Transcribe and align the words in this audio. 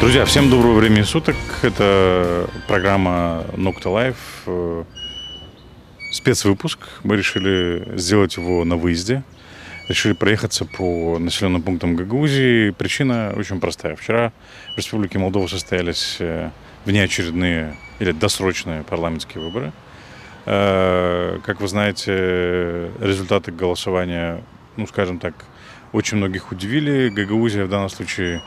Друзья, 0.00 0.24
всем 0.24 0.48
доброго 0.48 0.78
времени 0.78 1.02
суток. 1.02 1.36
Это 1.62 2.48
программа 2.66 3.44
Nocta 3.52 3.84
Life. 3.84 4.16
э, 4.46 4.84
Спецвыпуск. 6.12 6.78
Мы 7.04 7.16
решили 7.16 7.96
сделать 7.96 8.36
его 8.36 8.64
на 8.64 8.76
выезде. 8.76 9.22
Решили 9.88 10.14
проехаться 10.14 10.64
по 10.64 11.18
населенным 11.18 11.62
пунктам 11.62 11.96
Гагаузии. 11.96 12.70
Причина 12.70 13.34
очень 13.36 13.60
простая. 13.60 13.94
Вчера 13.96 14.32
в 14.74 14.78
Республике 14.78 15.18
Молдова 15.18 15.46
состоялись 15.48 16.16
э, 16.18 16.50
внеочередные 16.86 17.76
или 17.98 18.12
досрочные 18.12 18.82
парламентские 18.84 19.44
выборы. 19.44 19.72
Э, 20.46 21.38
Как 21.44 21.60
вы 21.60 21.68
знаете, 21.68 22.90
результаты 23.00 23.52
голосования, 23.52 24.42
ну, 24.76 24.86
скажем 24.86 25.18
так, 25.18 25.34
очень 25.92 26.16
многих 26.16 26.52
удивили. 26.52 27.10
Гагаузия 27.10 27.66
в 27.66 27.68
данном 27.68 27.90
случае 27.90 28.42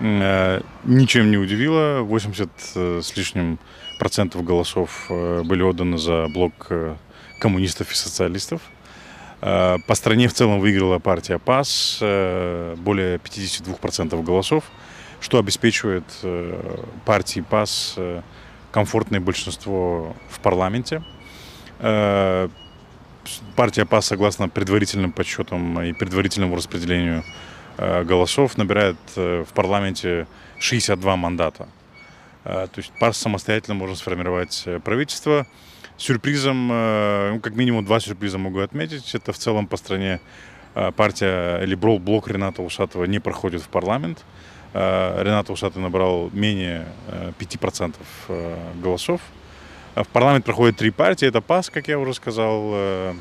ничем 0.00 1.30
не 1.30 1.36
удивила. 1.36 2.00
80 2.00 2.48
э, 2.74 3.00
с 3.02 3.16
лишним 3.16 3.58
процентов 3.98 4.42
голосов 4.44 5.06
э, 5.10 5.42
были 5.44 5.62
отданы 5.62 5.98
за 5.98 6.26
блок 6.28 6.52
э, 6.70 6.96
коммунистов 7.38 7.92
и 7.92 7.94
социалистов. 7.94 8.62
Э, 9.42 9.76
По 9.86 9.94
стране 9.94 10.28
в 10.28 10.32
целом 10.32 10.60
выиграла 10.60 10.98
партия 10.98 11.38
ПАС 11.38 11.98
э, 12.00 12.76
более 12.78 13.18
52% 13.18 14.22
голосов, 14.22 14.64
что 15.20 15.38
обеспечивает 15.38 16.04
э, 16.22 16.82
партии 17.04 17.40
ПАС 17.40 17.94
э, 17.98 18.22
комфортное 18.72 19.20
большинство 19.20 20.16
в 20.30 20.40
парламенте. 20.40 21.02
Э, 21.78 22.48
Партия 23.54 23.84
ПАС, 23.84 24.06
согласно 24.06 24.48
предварительным 24.48 25.12
подсчетам 25.12 25.80
и 25.82 25.92
предварительному 25.92 26.56
распределению 26.56 27.18
э, 27.18 27.49
голосов, 28.04 28.56
набирает 28.58 28.96
э, 29.16 29.44
в 29.48 29.52
парламенте 29.52 30.26
62 30.58 31.16
мандата. 31.16 31.68
Э, 32.44 32.66
То 32.72 32.80
есть 32.80 32.92
ПАС 33.00 33.16
самостоятельно 33.16 33.74
может 33.74 33.98
сформировать 33.98 34.62
э, 34.66 34.78
правительство. 34.80 35.46
Сюрпризом, 35.96 36.70
э, 36.72 37.30
ну, 37.32 37.40
как 37.40 37.54
минимум 37.54 37.84
два 37.84 38.00
сюрприза 38.00 38.38
могу 38.38 38.60
отметить. 38.60 39.14
Это 39.14 39.32
в 39.32 39.38
целом 39.38 39.66
по 39.66 39.76
стране 39.76 40.20
э, 40.74 40.92
партия 40.92 41.62
или 41.62 41.74
блок 41.74 42.28
Рената 42.28 42.62
Усатова 42.62 43.04
не 43.04 43.18
проходит 43.18 43.62
в 43.62 43.68
парламент. 43.68 44.24
Э, 44.72 45.22
Ренат 45.22 45.50
Усатый 45.50 45.82
набрал 45.82 46.30
менее 46.32 46.86
э, 47.08 47.32
5% 47.38 47.94
э, 48.28 48.56
голосов. 48.82 49.20
В 49.94 50.06
парламент 50.06 50.44
проходит 50.44 50.76
три 50.76 50.90
партии. 50.90 51.26
Это 51.26 51.40
ПАС, 51.40 51.68
как 51.70 51.88
я 51.88 51.98
уже 51.98 52.14
сказал, 52.14 52.70
э, 52.72 53.14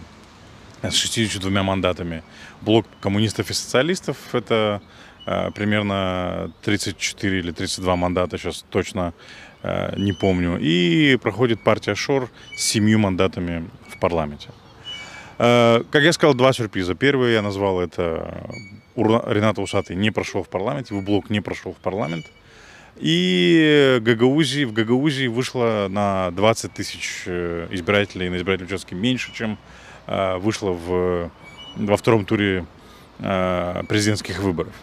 с 0.84 0.94
62 0.94 1.64
мандатами. 1.64 2.24
Блок 2.62 2.86
коммунистов 3.02 3.50
и 3.50 3.54
социалистов– 3.54 4.18
это 4.34 4.82
э, 5.26 5.52
примерно 5.52 6.52
34 6.64 7.40
или 7.40 7.52
32 7.52 7.96
мандата, 7.96 8.38
сейчас 8.38 8.66
точно 8.70 9.14
э, 9.64 9.96
не 9.98 10.14
помню. 10.14 10.58
И 10.60 11.18
проходит 11.18 11.64
партия 11.64 11.96
ШОР 11.96 12.30
с 12.56 12.64
семью 12.64 13.00
мандатами 13.00 13.70
в 13.90 14.00
парламенте. 14.00 14.50
Э, 15.38 15.84
Как 15.92 16.04
я 16.04 16.14
сказал, 16.14 16.34
два 16.34 16.54
сюрприза. 16.54 16.96
Первый 16.96 17.34
я 17.34 17.42
назвал 17.42 17.80
это 17.82 18.46
Рената 18.96 19.62
Усатый 19.62 19.96
не 19.96 20.12
прошел 20.12 20.44
в 20.44 20.50
парламент, 20.50 20.92
его 20.92 21.02
блок 21.02 21.30
не 21.30 21.42
прошел 21.42 21.74
в 21.74 21.78
парламент. 21.78 22.26
И 22.98 24.00
Гагаузии, 24.02 24.66
в 24.66 24.74
Гагаузии 24.74 25.28
вышло 25.28 25.88
на 25.90 26.32
20 26.32 26.74
тысяч 26.74 27.24
э, 27.26 27.68
избирателей 27.72 28.30
на 28.30 28.36
избирательном 28.36 28.68
участке 28.68 28.96
меньше, 28.96 29.32
чем 29.34 29.58
э, 30.10 30.38
вышло 30.38 30.72
в, 30.72 31.32
во 31.76 31.98
втором 31.98 32.26
туре 32.26 32.66
э, 33.20 33.84
президентских 33.88 34.40
выборов. 34.40 34.74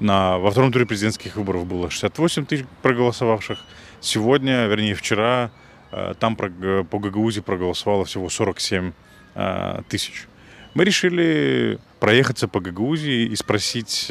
На, 0.00 0.38
во 0.38 0.50
втором 0.50 0.72
туре 0.72 0.86
президентских 0.86 1.36
выборов 1.36 1.66
было 1.66 1.90
68 1.90 2.46
тысяч 2.46 2.66
проголосовавших. 2.82 3.58
Сегодня, 4.00 4.66
вернее 4.66 4.94
вчера, 4.94 5.50
э, 5.90 6.14
там 6.20 6.36
по 6.36 6.98
Гагаузии 6.98 7.40
проголосовало 7.40 8.04
всего 8.04 8.28
47 8.28 8.92
э, 9.34 9.82
тысяч. 9.88 10.26
Мы 10.74 10.84
решили 10.84 11.78
проехаться 12.00 12.48
по 12.48 12.60
Гагаузии 12.60 13.26
и 13.26 13.36
спросить 13.36 14.10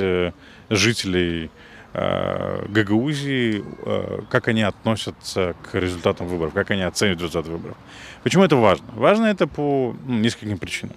жителей 0.70 1.52
Гагаузии, 1.94 3.64
э, 3.86 4.22
как 4.30 4.48
они 4.48 4.64
относятся 4.64 5.56
к 5.64 5.76
результатам 5.76 6.28
выборов, 6.28 6.54
как 6.54 6.72
они 6.72 6.82
оценивают 6.82 7.22
результаты 7.22 7.52
выборов. 7.52 7.78
Почему 8.24 8.44
это 8.44 8.56
важно? 8.56 8.86
Важно 8.96 9.28
это 9.28 9.46
по 9.48 9.96
ну, 10.06 10.20
нескольким 10.20 10.58
причинам. 10.58 10.96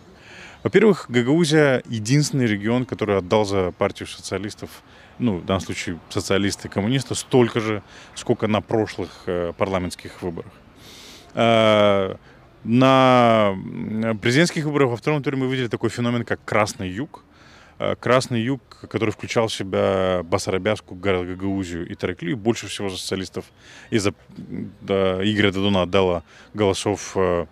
Во-первых, 0.63 1.07
Гагаузия 1.09 1.83
единственный 1.87 2.47
регион, 2.47 2.87
который 2.87 3.19
отдал 3.19 3.45
за 3.45 3.73
партию 3.73 4.09
социалистов, 4.09 4.71
ну, 5.19 5.37
в 5.37 5.45
данном 5.45 5.61
случае 5.61 5.99
социалисты 6.09 6.69
и 6.69 6.71
коммунисты, 6.71 7.15
столько 7.15 7.61
же, 7.61 7.83
сколько 8.15 8.47
на 8.47 8.63
прошлых 8.63 9.11
э, 9.27 9.53
парламентских 9.57 10.23
выборах. 10.23 10.53
Э, 11.35 12.17
на 12.65 13.55
президентских 14.23 14.65
выборах 14.65 14.91
во 14.91 14.97
втором 14.97 15.23
туре 15.23 15.37
мы 15.37 15.47
видели 15.47 15.69
такой 15.69 15.91
феномен, 15.91 16.25
как 16.25 16.41
Красный 16.45 16.89
Юг. 16.89 17.23
Э, 17.79 17.95
Красный 17.99 18.41
Юг, 18.41 18.61
который 18.91 19.11
включал 19.11 19.49
в 19.49 19.53
себя 19.53 20.23
Басарабяску, 20.25 20.95
Гагаузию 20.95 21.87
и 21.87 21.95
Тараклию, 21.95 22.37
больше 22.37 22.69
всего 22.69 22.89
социалистов 22.89 23.45
из-за 23.91 24.15
да, 24.81 25.21
Игоря 25.23 25.53
Дадуна 25.53 25.83
отдала 25.83 26.23
голосов 26.55 27.13
э, 27.17 27.47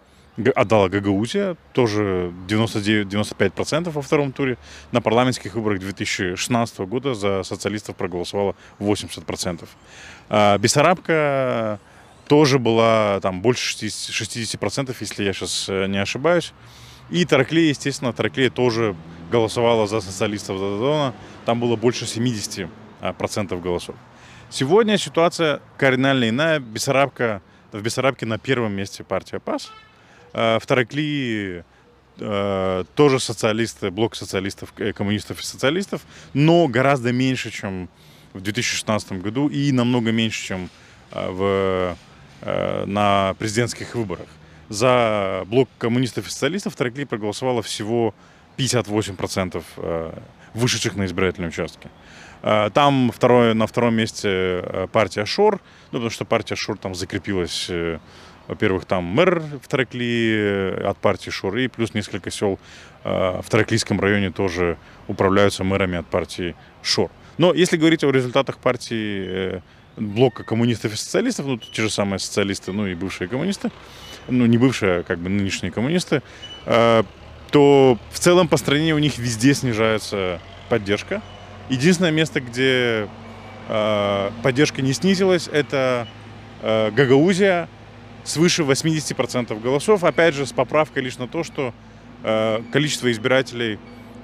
отдала 0.54 0.88
Гагаузия, 0.88 1.56
тоже 1.72 2.32
99-95% 2.48 3.90
во 3.90 4.02
втором 4.02 4.32
туре. 4.32 4.56
На 4.92 5.00
парламентских 5.00 5.54
выборах 5.54 5.80
2016 5.80 6.78
года 6.80 7.14
за 7.14 7.42
социалистов 7.42 7.96
проголосовало 7.96 8.56
80%. 8.80 9.68
А 10.30 10.58
Бессарабка 10.58 11.78
тоже 12.26 12.58
была 12.58 13.20
там 13.20 13.42
больше 13.42 13.86
60%, 13.86 14.58
60% 14.58 14.96
если 14.98 15.22
я 15.22 15.32
сейчас 15.34 15.68
не 15.68 15.98
ошибаюсь. 15.98 16.52
И 17.10 17.24
Тараклия, 17.26 17.68
естественно, 17.68 18.12
Тараклия 18.12 18.50
тоже 18.50 18.96
голосовала 19.30 19.86
за 19.86 20.00
социалистов 20.00 20.58
Дадона. 20.58 21.14
Там 21.44 21.60
было 21.60 21.76
больше 21.76 22.04
70% 22.04 22.68
процентов 23.18 23.62
голосов. 23.62 23.96
Сегодня 24.50 24.98
ситуация 24.98 25.60
кардинально 25.78 26.28
иная. 26.28 26.60
Бессарабка, 26.60 27.42
в 27.72 27.82
Бессарабке 27.82 28.24
на 28.24 28.38
первом 28.38 28.72
месте 28.72 29.02
партия 29.02 29.40
ПАС. 29.40 29.70
Э, 30.32 30.58
В 30.60 30.66
Тараклии 30.66 31.64
э, 32.18 32.84
тоже 32.94 33.20
социалисты, 33.20 33.90
блок 33.90 34.14
социалистов, 34.14 34.72
э, 34.76 34.92
коммунистов 34.92 35.40
и 35.40 35.42
социалистов, 35.42 36.02
но 36.34 36.68
гораздо 36.68 37.12
меньше, 37.12 37.50
чем 37.50 37.88
в 38.32 38.40
2016 38.40 39.12
году 39.20 39.48
и 39.48 39.72
намного 39.72 40.12
меньше, 40.12 40.42
чем 40.46 40.70
в, 41.12 41.96
на 42.42 43.34
президентских 43.38 43.94
выборах. 43.94 44.26
За 44.68 45.44
блок 45.46 45.68
коммунистов 45.78 46.26
и 46.26 46.30
социалистов 46.30 46.74
в 46.74 46.76
Тараклии 46.76 47.04
проголосовало 47.04 47.62
всего 47.62 48.14
58% 48.56 49.62
э, 49.76 50.12
вышедших 50.54 50.96
на 50.96 51.04
избирательные 51.04 51.48
участки. 51.48 51.90
Э, 52.42 52.70
Там 52.72 53.10
второе, 53.10 53.54
на 53.54 53.66
втором 53.66 53.94
месте 53.94 54.28
э, 54.28 54.86
партия 54.92 55.24
Шор, 55.24 55.60
ну, 55.92 55.98
потому 55.98 56.10
что 56.10 56.24
партия 56.24 56.56
Шор 56.56 56.78
там 56.78 56.94
закрепилась 56.94 57.70
во-первых, 58.46 58.84
там 58.84 59.04
мэр 59.04 59.40
в 59.40 59.68
Тараклии 59.68 60.36
э, 60.36 60.86
от 60.86 60.98
партии 60.98 61.30
Шор, 61.30 61.56
и 61.56 61.68
плюс 61.68 61.94
несколько 61.94 62.30
сел 62.30 62.58
в 63.02 63.44
Тараклийском 63.50 64.00
районе 64.00 64.30
тоже 64.30 64.78
управляются 65.08 65.62
мэрами 65.62 65.98
от 65.98 66.06
партии 66.06 66.56
Шор. 66.82 67.10
Но 67.36 67.52
если 67.52 67.76
говорить 67.76 68.02
о 68.02 68.10
результатах 68.10 68.56
партии 68.56 69.62
блока 69.98 70.42
коммунистов 70.42 70.94
и 70.94 70.96
социалистов, 70.96 71.44
ну, 71.44 71.58
те 71.58 71.82
же 71.82 71.90
самые 71.90 72.18
социалисты, 72.18 72.72
ну 72.72 72.86
и 72.86 72.94
бывшие 72.94 73.28
коммунисты, 73.28 73.70
ну 74.26 74.46
не 74.46 74.56
бывшие, 74.56 75.00
а 75.00 75.02
как 75.02 75.18
бы 75.18 75.28
нынешние 75.28 75.70
коммунисты, 75.70 76.22
то 77.54 77.96
в 78.10 78.18
целом 78.18 78.48
по 78.48 78.56
стране 78.56 78.96
у 78.96 78.98
них 78.98 79.16
везде 79.16 79.54
снижается 79.54 80.40
поддержка. 80.68 81.22
Единственное 81.68 82.10
место, 82.10 82.40
где 82.40 83.08
э, 83.68 84.30
поддержка 84.42 84.82
не 84.82 84.92
снизилась, 84.92 85.46
это 85.46 86.08
э, 86.62 86.90
Гагаузия, 86.90 87.68
свыше 88.24 88.62
80% 88.62 89.60
голосов. 89.60 90.02
Опять 90.02 90.34
же, 90.34 90.46
с 90.46 90.52
поправкой 90.52 91.04
лишь 91.04 91.16
на 91.18 91.28
то, 91.28 91.44
что 91.44 91.72
э, 92.24 92.60
количество 92.72 93.08
избирателей, 93.12 93.78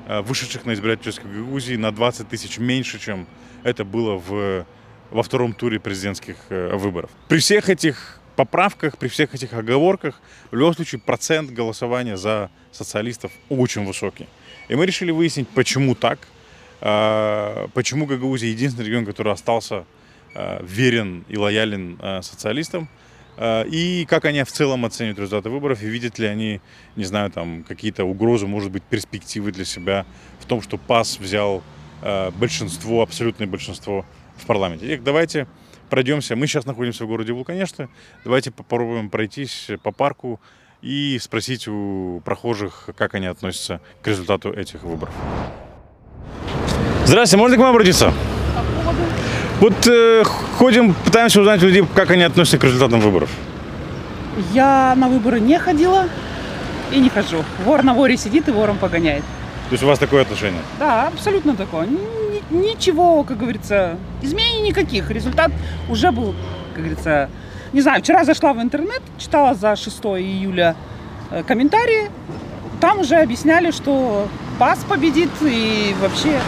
э, 0.08 0.22
вышедших 0.22 0.64
на 0.64 0.74
избирательный 0.74 1.10
участок 1.10 1.32
Гагаузии, 1.32 1.76
на 1.76 1.92
20 1.92 2.28
тысяч 2.28 2.58
меньше, 2.58 2.98
чем 2.98 3.28
это 3.62 3.84
было 3.84 4.16
в, 4.16 4.66
во 5.12 5.22
втором 5.22 5.52
туре 5.52 5.78
президентских 5.78 6.34
э, 6.48 6.74
выборов. 6.74 7.12
При 7.28 7.38
всех 7.38 7.68
этих 7.68 8.19
поправках, 8.40 8.96
при 8.96 9.08
всех 9.08 9.34
этих 9.34 9.52
оговорках, 9.52 10.18
в 10.50 10.56
любом 10.56 10.74
случае 10.74 10.98
процент 10.98 11.50
голосования 11.50 12.16
за 12.16 12.50
социалистов 12.72 13.32
очень 13.50 13.84
высокий. 13.84 14.26
И 14.68 14.74
мы 14.74 14.86
решили 14.86 15.10
выяснить, 15.10 15.46
почему 15.48 15.94
так, 15.94 16.18
э, 16.80 17.66
почему 17.74 18.06
Гагаузия 18.06 18.48
единственный 18.48 18.86
регион, 18.86 19.04
который 19.04 19.34
остался 19.34 19.84
э, 20.34 20.64
верен 20.64 21.26
и 21.28 21.36
лоялен 21.36 21.98
э, 22.00 22.22
социалистам, 22.22 22.88
И 23.72 24.06
как 24.08 24.24
они 24.26 24.42
в 24.42 24.52
целом 24.52 24.84
оценивают 24.84 25.18
результаты 25.18 25.48
выборов, 25.48 25.82
и 25.82 25.86
видят 25.86 26.18
ли 26.18 26.26
они, 26.26 26.60
не 26.96 27.04
знаю, 27.04 27.30
там 27.30 27.64
какие-то 27.64 28.04
угрозы, 28.04 28.46
может 28.46 28.70
быть, 28.70 28.82
перспективы 28.82 29.52
для 29.52 29.64
себя 29.64 30.04
в 30.40 30.44
том, 30.44 30.60
что 30.62 30.76
ПАС 30.78 31.18
взял 31.18 31.62
большинство, 32.40 33.00
абсолютное 33.00 33.46
большинство 33.46 34.04
в 34.36 34.46
парламенте. 34.46 34.94
И 34.94 34.96
давайте 34.98 35.46
пройдемся. 35.90 36.36
Мы 36.36 36.46
сейчас 36.46 36.64
находимся 36.64 37.04
в 37.04 37.08
городе 37.08 37.32
Вулканешты. 37.32 37.88
Давайте 38.24 38.50
попробуем 38.50 39.10
пройтись 39.10 39.68
по 39.82 39.92
парку 39.92 40.40
и 40.80 41.18
спросить 41.20 41.68
у 41.68 42.22
прохожих, 42.24 42.88
как 42.96 43.14
они 43.14 43.26
относятся 43.26 43.80
к 44.02 44.06
результату 44.06 44.50
этих 44.50 44.82
выборов. 44.82 45.12
Здравствуйте, 47.04 47.36
можно 47.36 47.56
к 47.56 47.60
вам 47.60 47.70
обратиться? 47.70 48.14
Вот 49.60 49.86
э, 49.86 50.24
ходим, 50.56 50.94
пытаемся 50.94 51.40
узнать 51.40 51.60
людей, 51.60 51.84
как 51.94 52.10
они 52.10 52.22
относятся 52.22 52.56
к 52.56 52.64
результатам 52.64 53.00
выборов. 53.00 53.30
Я 54.54 54.94
на 54.96 55.08
выборы 55.08 55.38
не 55.38 55.58
ходила 55.58 56.08
и 56.90 56.98
не 56.98 57.10
хожу. 57.10 57.44
Вор 57.64 57.82
на 57.82 57.92
воре 57.92 58.16
сидит 58.16 58.48
и 58.48 58.52
вором 58.52 58.78
погоняет. 58.78 59.24
То 59.70 59.74
есть 59.74 59.82
у 59.84 59.86
вас 59.86 59.98
такое 59.98 60.22
отношение? 60.22 60.60
Да, 60.78 61.06
абсолютно 61.06 61.54
такое. 61.56 61.86
Ни- 61.86 61.94
ни- 62.52 62.70
Ничего, 62.70 63.22
как 63.22 63.38
говорится, 63.38 63.96
изменений 64.22 64.70
никаких. 64.70 65.08
Результат 65.10 65.52
уже 65.88 66.10
был, 66.10 66.34
как 66.74 66.82
говорится, 66.82 67.30
не 67.72 67.80
знаю, 67.80 68.02
вчера 68.02 68.24
зашла 68.24 68.52
в 68.52 68.60
интернет, 68.60 69.00
читала 69.18 69.54
за 69.54 69.76
6 69.76 69.96
июля 70.18 70.74
э, 71.30 71.44
комментарии. 71.44 72.10
Там 72.80 72.98
уже 73.00 73.14
объясняли, 73.16 73.70
что 73.70 74.26
ПАС 74.58 74.80
победит 74.88 75.30
и 75.42 75.94
вообще, 76.00 76.40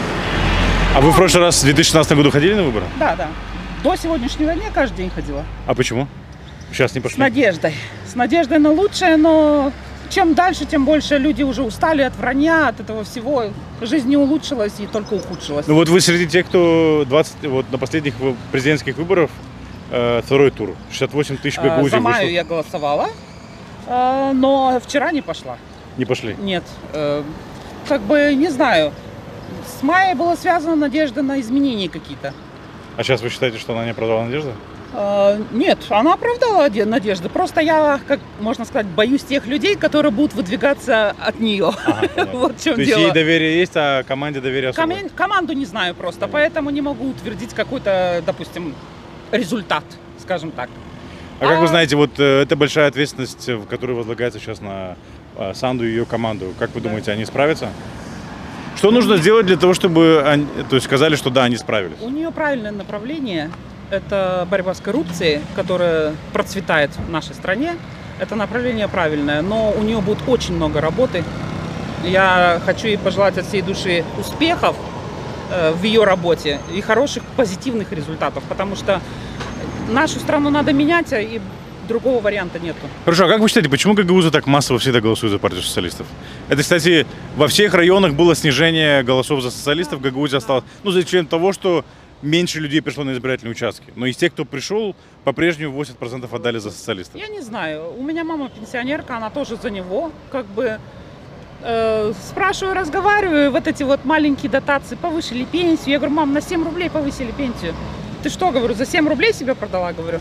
А 0.95 0.99
вы 1.01 1.11
в 1.11 1.15
прошлый 1.15 1.43
раз 1.45 1.59
в 1.61 1.63
2016 1.63 2.11
году 2.17 2.29
ходили 2.31 2.53
на 2.55 2.63
выборы? 2.63 2.85
да, 2.99 3.15
да. 3.15 3.27
До 3.83 3.95
сегодняшнего 3.95 4.53
дня 4.53 4.65
каждый 4.73 4.97
день 4.97 5.09
ходила. 5.09 5.43
А 5.67 5.73
почему? 5.73 6.07
Сейчас 6.73 6.93
не 6.95 6.99
С 6.99 7.03
пошли. 7.03 7.19
надеждой. 7.19 7.73
С 8.05 8.15
надеждой 8.15 8.59
на 8.59 8.71
лучшее, 8.71 9.15
но 9.17 9.71
чем 10.09 10.33
дальше, 10.35 10.65
тем 10.65 10.85
больше 10.85 11.17
люди 11.17 11.43
уже 11.43 11.63
устали 11.63 12.01
от 12.01 12.15
вранья, 12.15 12.67
от 12.67 12.79
этого 12.79 13.03
всего. 13.03 13.45
Жизнь 13.81 14.09
не 14.09 14.17
улучшилась 14.17 14.73
и 14.79 14.87
только 14.87 15.13
ухудшилась. 15.13 15.67
Ну 15.67 15.75
вот 15.75 15.89
вы 15.89 16.01
среди 16.01 16.27
тех, 16.27 16.45
кто 16.47 17.05
20, 17.07 17.47
вот 17.47 17.71
на 17.71 17.77
последних 17.77 18.13
президентских 18.51 18.97
выборах 18.97 19.29
э, 19.91 20.21
второй 20.23 20.51
тур. 20.51 20.75
68 20.91 21.37
тысяч 21.37 21.57
А, 21.57 21.61
гагаузин 21.63 21.89
За 21.91 21.99
Маю 21.99 22.31
я 22.31 22.43
голосовала, 22.43 23.09
а, 23.87 24.33
но 24.33 24.79
вчера 24.83 25.11
не 25.11 25.21
пошла. 25.21 25.57
Не 25.97 26.05
пошли. 26.05 26.35
Нет. 26.39 26.63
Э, 26.93 27.23
Как 27.87 28.01
бы, 28.01 28.33
не 28.35 28.49
знаю. 28.49 28.91
С 29.67 29.83
Майей 29.83 30.15
была 30.15 30.35
связана 30.35 30.75
надежда 30.75 31.21
на 31.21 31.39
изменения 31.39 31.89
какие-то. 31.89 32.33
А 32.97 33.03
сейчас 33.03 33.21
вы 33.21 33.29
считаете, 33.29 33.57
что 33.57 33.73
она 33.73 33.85
не 33.85 33.91
оправдала 33.91 34.23
надежды? 34.23 34.51
А, 34.95 35.39
Нет, 35.51 35.79
она 35.89 36.13
оправдала 36.13 36.69
надежды. 36.85 37.27
Просто 37.27 37.61
я, 37.61 37.99
как 38.07 38.19
можно 38.39 38.63
сказать, 38.63 38.85
боюсь 38.87 39.23
тех 39.23 39.47
людей, 39.47 39.75
которые 39.75 40.11
будут 40.11 40.33
выдвигаться 40.33 41.15
от 41.19 41.39
нее. 41.39 41.71
Ага, 41.85 42.07
понятно. 42.15 42.39
Вот 42.39 42.59
в 42.59 42.63
чем 42.63 42.75
То 42.75 42.81
есть 42.81 42.91
дело. 42.93 43.01
ей 43.01 43.11
доверие 43.11 43.59
есть, 43.59 43.73
а 43.75 44.03
команде 44.03 44.39
доверие 44.39 44.69
особо. 44.69 44.87
Комен- 44.87 45.09
команду 45.09 45.53
не 45.53 45.65
знаю 45.65 45.95
просто, 45.95 46.27
поэтому 46.27 46.69
не 46.69 46.81
могу 46.81 47.09
утвердить 47.09 47.53
какой-то, 47.53 48.21
допустим, 48.25 48.75
результат, 49.31 49.83
скажем 50.21 50.51
так. 50.51 50.69
А 51.39 51.47
как 51.47 51.57
вы 51.59 51.65
А- 51.65 51.67
знаете, 51.67 51.95
вот 51.95 52.11
э, 52.19 52.43
это 52.43 52.55
большая 52.55 52.87
ответственность, 52.87 53.49
которая 53.69 53.97
возлагается 53.97 54.39
сейчас 54.39 54.61
на 54.61 54.95
э, 55.37 55.53
Санду 55.55 55.85
и 55.85 55.89
ее 55.89 56.05
команду. 56.05 56.53
Как 56.59 56.73
вы 56.75 56.81
думаете, 56.81 57.11
они 57.11 57.25
справятся? 57.25 57.69
Что 58.75 58.91
нужно 58.91 59.17
сделать 59.17 59.45
для 59.47 59.57
того, 59.57 59.73
чтобы 59.73 60.23
они, 60.25 60.45
то 60.69 60.75
есть 60.75 60.85
сказали, 60.85 61.15
что 61.15 61.29
да, 61.31 61.43
они 61.45 61.57
справились? 61.57 61.97
У 62.01 62.09
нее 62.09 62.31
правильное 62.31 62.71
направление. 62.71 63.49
Это 63.89 64.47
борьба 64.49 64.73
с 64.73 64.79
коррупцией, 64.79 65.41
которая 65.55 66.13
процветает 66.33 66.91
в 66.95 67.09
нашей 67.09 67.35
стране. 67.35 67.75
Это 68.19 68.35
направление 68.35 68.87
правильное, 68.87 69.41
но 69.41 69.71
у 69.71 69.81
нее 69.81 70.01
будет 70.01 70.19
очень 70.27 70.55
много 70.55 70.81
работы. 70.81 71.23
Я 72.03 72.61
хочу 72.65 72.87
ей 72.87 72.97
пожелать 72.97 73.37
от 73.37 73.45
всей 73.45 73.61
души 73.61 74.03
успехов 74.19 74.75
э, 75.51 75.71
в 75.71 75.83
ее 75.83 76.03
работе 76.03 76.59
и 76.73 76.81
хороших 76.81 77.23
позитивных 77.37 77.91
результатов, 77.91 78.43
потому 78.49 78.75
что 78.75 79.01
нашу 79.89 80.19
страну 80.19 80.49
надо 80.49 80.73
менять, 80.73 81.13
а 81.13 81.19
и 81.19 81.39
другого 81.87 82.21
варианта 82.21 82.59
нету. 82.59 82.79
Хорошо, 83.05 83.25
а 83.25 83.27
как 83.27 83.39
вы 83.39 83.47
считаете, 83.47 83.69
почему 83.69 83.93
гагаузы 83.93 84.31
так 84.31 84.47
массово 84.47 84.79
всегда 84.79 85.01
голосуют 85.01 85.33
за 85.33 85.39
партию 85.39 85.61
социалистов? 85.63 86.07
Это, 86.49 86.61
кстати, 86.61 87.05
во 87.35 87.47
всех 87.47 87.73
районах 87.73 88.13
было 88.13 88.35
снижение 88.35 89.03
голосов 89.03 89.41
за 89.41 89.51
социалистов, 89.51 89.99
в 89.99 90.01
Гагаузии 90.01 90.37
осталось, 90.37 90.63
ну, 90.83 90.91
за 90.91 90.99
исключением 90.99 91.27
того, 91.27 91.53
что 91.53 91.85
меньше 92.23 92.59
людей 92.59 92.81
пришло 92.81 93.03
на 93.03 93.13
избирательные 93.13 93.51
участки. 93.51 93.93
Но 93.95 94.05
из 94.05 94.17
тех, 94.17 94.33
кто 94.33 94.45
пришел, 94.45 94.95
по-прежнему 95.23 95.79
80% 95.79 96.33
отдали 96.33 96.57
за 96.57 96.71
социалистов. 96.71 97.19
Я 97.19 97.27
не 97.27 97.41
знаю. 97.41 97.93
У 97.97 98.01
меня 98.01 98.23
мама 98.23 98.49
пенсионерка, 98.49 99.17
она 99.17 99.29
тоже 99.29 99.57
за 99.57 99.69
него. 99.69 100.11
Как 100.31 100.45
бы 100.45 100.79
э, 101.61 102.13
спрашиваю, 102.29 102.75
разговариваю, 102.75 103.51
вот 103.51 103.67
эти 103.67 103.83
вот 103.83 104.05
маленькие 104.05 104.49
дотации 104.49 104.95
повысили 104.95 105.43
пенсию. 105.43 105.91
Я 105.91 105.99
говорю, 105.99 106.15
мам, 106.15 106.33
на 106.33 106.41
7 106.41 106.63
рублей 106.63 106.89
повысили 106.89 107.31
пенсию. 107.31 107.75
Ты 108.23 108.29
что, 108.29 108.51
говорю, 108.51 108.73
за 108.73 108.85
7 108.85 109.07
рублей 109.07 109.33
себя 109.33 109.53
продала, 109.53 109.91
говорю. 109.91 110.19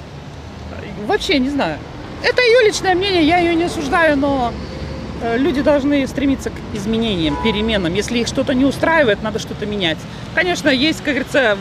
Вообще 1.06 1.38
не 1.38 1.50
знаю. 1.50 1.78
Это 2.22 2.40
ее 2.40 2.66
личное 2.66 2.94
мнение, 2.94 3.24
я 3.24 3.38
ее 3.38 3.54
не 3.54 3.64
осуждаю, 3.64 4.16
но 4.16 4.52
люди 5.36 5.62
должны 5.62 6.06
стремиться 6.06 6.50
к 6.50 6.54
изменениям, 6.74 7.36
переменам. 7.42 7.94
Если 7.94 8.18
их 8.18 8.26
что-то 8.28 8.54
не 8.54 8.64
устраивает, 8.64 9.22
надо 9.22 9.38
что-то 9.38 9.66
менять. 9.66 9.98
Конечно, 10.34 10.68
есть, 10.68 10.98
как 10.98 11.14
говорится, 11.14 11.56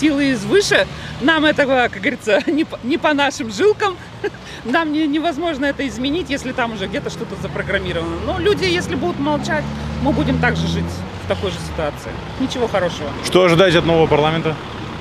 силы 0.00 0.32
извыше. 0.32 0.86
Нам 1.20 1.44
этого, 1.44 1.88
как 1.92 2.00
говорится, 2.00 2.40
не 2.50 2.64
по, 2.64 2.78
не 2.82 2.98
по 2.98 3.14
нашим 3.14 3.50
жилкам. 3.52 3.96
Нам 4.64 4.92
не- 4.92 5.06
невозможно 5.06 5.64
это 5.66 5.86
изменить, 5.86 6.28
если 6.30 6.52
там 6.52 6.72
уже 6.72 6.86
где-то 6.86 7.08
что-то 7.10 7.36
запрограммировано. 7.40 8.16
Но 8.26 8.38
люди, 8.38 8.64
если 8.64 8.96
будут 8.96 9.18
молчать, 9.20 9.64
мы 10.02 10.12
будем 10.12 10.38
также 10.38 10.66
жить 10.66 10.84
в 11.24 11.28
такой 11.28 11.50
же 11.52 11.56
ситуации. 11.58 12.10
Ничего 12.40 12.66
хорошего. 12.68 13.08
Что 13.24 13.44
ожидать 13.44 13.74
от 13.76 13.86
нового 13.86 14.06
парламента? 14.06 14.54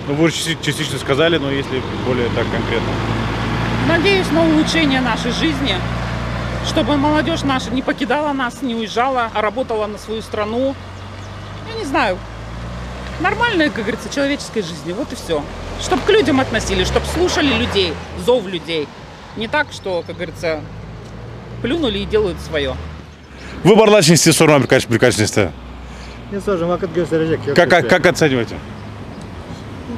Ну, 0.08 0.14
вы 0.14 0.26
уже 0.26 0.36
части- 0.36 0.58
частично 0.62 1.00
сказали, 1.00 1.38
но 1.38 1.50
если 1.52 1.82
более 2.06 2.28
так 2.36 2.46
конкретно. 2.52 2.90
Надеюсь 3.88 4.30
на 4.32 4.44
улучшение 4.46 5.02
нашей 5.02 5.32
жизни, 5.32 5.76
чтобы 6.68 6.98
молодежь 6.98 7.44
наша 7.44 7.72
не 7.72 7.82
покидала 7.82 8.34
нас, 8.34 8.62
не 8.62 8.76
уезжала, 8.76 9.30
а 9.34 9.42
работала 9.42 9.88
на 9.88 9.98
свою 9.98 10.22
страну. 10.22 10.76
Я 11.72 11.80
не 11.80 11.86
знаю, 11.86 12.18
нормальной, 13.20 13.70
как 13.70 13.84
говорится, 13.84 14.14
человеческой 14.14 14.62
жизни. 14.62 14.94
Вот 14.94 15.12
и 15.12 15.16
все. 15.16 15.44
Чтобы 15.82 16.02
к 16.04 16.10
людям 16.10 16.40
относились, 16.40 16.88
чтобы 16.88 17.06
слушали 17.08 17.54
людей, 17.54 17.94
зов 18.26 18.46
людей. 18.48 18.88
Не 19.36 19.48
так, 19.48 19.68
что, 19.72 20.04
как 20.06 20.16
говорится, 20.16 20.62
плюнули 21.62 22.00
и 22.00 22.06
делают 22.06 22.40
свое. 22.40 22.76
Liste. 25.20 25.52
Ne 26.32 26.42
soracağım 26.42 26.70
vakit 26.70 26.96
gösterecek. 26.96 27.40
Yok 27.48 27.56
Как, 27.56 27.70
как, 27.70 27.90
как 27.90 28.06
оцениваете? 28.06 28.56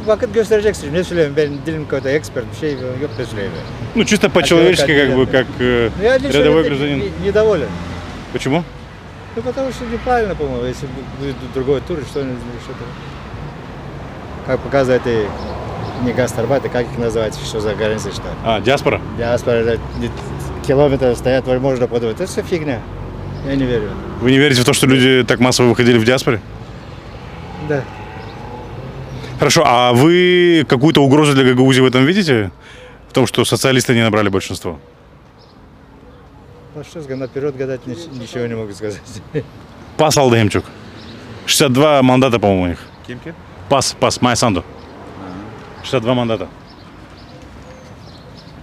Vakit 0.08 0.34
gösterecek 0.34 0.76
şimdi. 0.76 0.94
Ne 0.94 1.04
söyleyeyim 1.04 1.34
ben 1.38 1.50
dilim 1.66 1.88
kadar 1.88 2.10
expert 2.10 2.46
bir 2.54 2.58
şey 2.60 2.72
yok 2.72 3.12
ne 3.20 3.26
söyleyeyim. 3.26 3.52
Ну, 3.96 4.06
чисто 4.06 4.30
по-человечески, 4.30 4.94
как 4.96 5.18
бы, 5.18 5.26
как 5.32 5.46
э, 5.60 5.90
Ну, 6.00 6.04
я 6.04 6.18
лично 6.20 6.40
рядовой 6.40 6.62
это 6.62 6.70
гражданин. 6.70 7.00
не- 7.00 7.28
недоволен. 7.28 7.68
Почему? 8.34 8.64
Ну 9.36 9.42
потому 9.44 9.72
что 9.72 9.86
неправильно, 9.86 10.36
по-моему, 10.36 10.66
если 10.66 10.88
бу- 10.88 11.20
будет 11.20 11.36
другой 11.54 11.82
тур, 11.88 11.98
что 12.10 12.20
они 12.22 12.32
что-то. 12.64 12.84
Как 14.46 14.60
показывает 14.60 15.02
и 15.06 15.26
не 16.06 16.14
гастарбайты, 16.14 16.70
как 16.70 16.84
их 16.84 16.98
называть, 16.98 17.36
что 17.46 17.60
за 17.60 17.74
граница 17.76 18.12
что? 18.12 18.24
А, 18.46 18.60
диаспора? 18.62 19.02
Диаспора, 19.18 19.56
это 19.56 19.80
не- 20.00 20.12
километры 20.68 21.16
стоят, 21.16 21.46
можно 21.48 21.88
подумать. 21.88 22.16
Это 22.20 22.28
все 22.28 22.42
фигня. 22.44 22.80
Я 23.48 23.56
не 23.56 23.66
верю. 23.66 23.90
Вы 24.22 24.32
не 24.32 24.38
верите 24.38 24.62
в 24.62 24.66
то, 24.66 24.74
что 24.74 24.88
люди 24.88 25.24
так 25.28 25.40
массово 25.40 25.68
выходили 25.70 25.98
в 25.98 26.06
диаспоре? 26.06 26.40
Да. 27.70 27.84
Хорошо, 29.40 29.64
а 29.66 29.94
вы 29.94 30.66
какую-то 30.68 31.04
угрозу 31.04 31.34
для 31.34 31.44
Гагаузии 31.44 31.82
в 31.82 31.86
этом 31.86 32.06
видите? 32.06 32.52
В 33.10 33.14
том, 33.14 33.28
что 33.28 33.46
социалисты 33.46 33.94
не 33.94 34.02
набрали 34.02 34.30
большинство? 34.30 34.80
Ну 36.76 36.84
что, 36.84 37.00
наперед 37.16 37.56
гадать 37.56 37.82
нич- 37.86 38.10
ничего 38.20 38.46
не 38.48 38.56
могу 38.56 38.72
сказать. 38.74 39.02
Пас 39.98 40.18
Алдемчук. 40.18 40.66
62 41.46 42.02
мандата, 42.04 42.40
по-моему, 42.40 42.64
у 42.64 42.68
них. 42.68 42.80
Ким-ким? 43.08 43.34
Пас, 43.70 43.96
пас, 44.00 44.22
Майя 44.22 44.36
Санду. 44.36 44.64
62 45.84 46.14
мандата. 46.14 46.48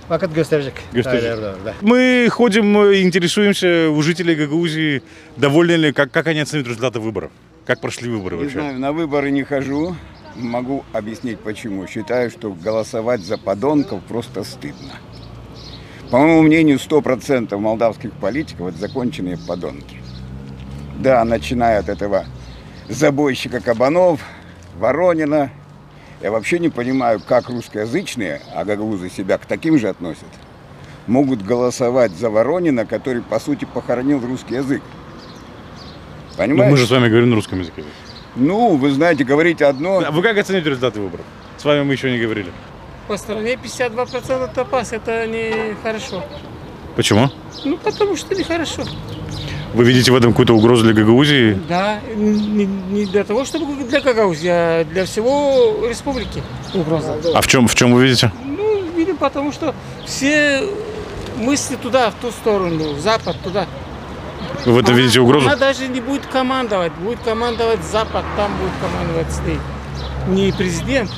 Vakit 0.08 0.34
gösterecek. 0.34 0.74
Gösterecek. 0.92 1.56
Да. 1.64 1.72
Мы 1.80 2.28
ходим, 2.30 2.76
интересуемся 2.76 3.88
у 3.90 4.02
жителей 4.02 4.34
Гагаузии, 4.34 5.02
довольны 5.36 5.72
ли, 5.76 5.92
как, 5.92 6.10
как 6.10 6.26
они 6.26 6.40
оценивают 6.40 6.68
результаты 6.68 7.00
выборов? 7.00 7.30
Как 7.64 7.80
прошли 7.80 8.10
выборы 8.10 8.36
Не 8.36 8.42
вообще? 8.42 8.58
знаю, 8.60 8.78
на 8.78 8.92
выборы 8.92 9.30
не 9.30 9.44
хожу. 9.44 9.96
Могу 10.36 10.84
объяснить 10.92 11.38
почему. 11.40 11.86
Считаю, 11.86 12.30
что 12.30 12.50
голосовать 12.52 13.20
за 13.20 13.38
подонков 13.38 14.02
просто 14.02 14.44
стыдно. 14.44 14.94
По 16.10 16.18
моему 16.18 16.42
мнению, 16.42 16.78
100% 16.78 17.56
молдавских 17.56 18.12
политиков 18.12 18.68
это 18.68 18.78
законченные 18.78 19.38
подонки. 19.38 19.96
Да, 20.98 21.24
начиная 21.24 21.80
от 21.80 21.88
этого 21.88 22.26
забойщика 22.88 23.60
кабанов, 23.60 24.20
Воронина. 24.78 25.50
Я 26.20 26.30
вообще 26.30 26.58
не 26.58 26.68
понимаю, 26.68 27.20
как 27.20 27.48
русскоязычные, 27.48 28.40
а 28.54 28.64
гагаузы 28.64 29.10
себя 29.10 29.38
к 29.38 29.46
таким 29.46 29.78
же 29.78 29.88
относят, 29.88 30.28
могут 31.06 31.42
голосовать 31.42 32.12
за 32.12 32.30
Воронина, 32.30 32.86
который, 32.86 33.22
по 33.22 33.38
сути, 33.38 33.66
похоронил 33.66 34.20
русский 34.20 34.54
язык. 34.54 34.82
Ну, 36.30 36.36
Понимаете? 36.38 36.70
мы 36.70 36.76
же 36.76 36.86
с 36.86 36.90
вами 36.90 37.08
говорим 37.08 37.30
на 37.30 37.36
русском 37.36 37.60
языке. 37.60 37.84
Ну, 38.36 38.76
вы 38.76 38.90
знаете, 38.90 39.24
говорить 39.24 39.62
одно, 39.62 40.02
А 40.04 40.10
Вы 40.10 40.22
как 40.22 40.36
оцените 40.38 40.68
результаты 40.70 41.00
выборов? 41.00 41.24
С 41.56 41.64
вами 41.64 41.82
мы 41.82 41.92
еще 41.92 42.10
не 42.10 42.18
говорили. 42.18 42.52
По 43.06 43.16
стране 43.16 43.54
52% 43.54 44.54
топаз, 44.54 44.92
это 44.92 45.26
нехорошо. 45.26 46.24
Почему? 46.96 47.30
Ну, 47.64 47.76
потому 47.76 48.16
что 48.16 48.34
нехорошо. 48.34 48.82
Вы 49.74 49.84
видите 49.84 50.12
в 50.12 50.14
этом 50.14 50.30
какую-то 50.30 50.54
угрозу 50.54 50.84
для 50.84 50.94
Гагаузии? 50.94 51.60
Да, 51.68 51.98
не, 52.14 52.64
не 52.64 53.06
для 53.06 53.24
того, 53.24 53.44
чтобы 53.44 53.82
для 53.84 54.00
Гагаузии, 54.00 54.48
а 54.48 54.84
для 54.84 55.04
всего 55.04 55.86
республики 55.88 56.42
угроза. 56.72 57.16
А 57.34 57.40
в 57.40 57.46
чем, 57.48 57.66
в 57.66 57.74
чем 57.74 57.92
вы 57.92 58.04
видите? 58.04 58.30
Ну, 58.44 58.82
видим, 58.96 59.16
потому 59.16 59.52
что 59.52 59.74
все 60.06 60.62
мысли 61.36 61.74
туда, 61.76 62.10
в 62.10 62.14
ту 62.14 62.30
сторону, 62.30 62.94
в 62.94 63.00
запад, 63.00 63.36
туда. 63.42 63.66
Вы 64.64 64.72
в 64.72 64.78
этом 64.78 64.94
видите 64.94 65.20
угрозу? 65.20 65.46
Она 65.46 65.56
даже 65.56 65.88
не 65.88 66.00
будет 66.00 66.26
командовать, 66.26 66.92
будет 66.94 67.20
командовать 67.20 67.82
Запад, 67.84 68.24
там 68.36 68.50
будет 68.56 68.72
командовать 68.80 69.30
стоит. 69.30 69.60
Не 70.28 70.52
президент, 70.52 71.10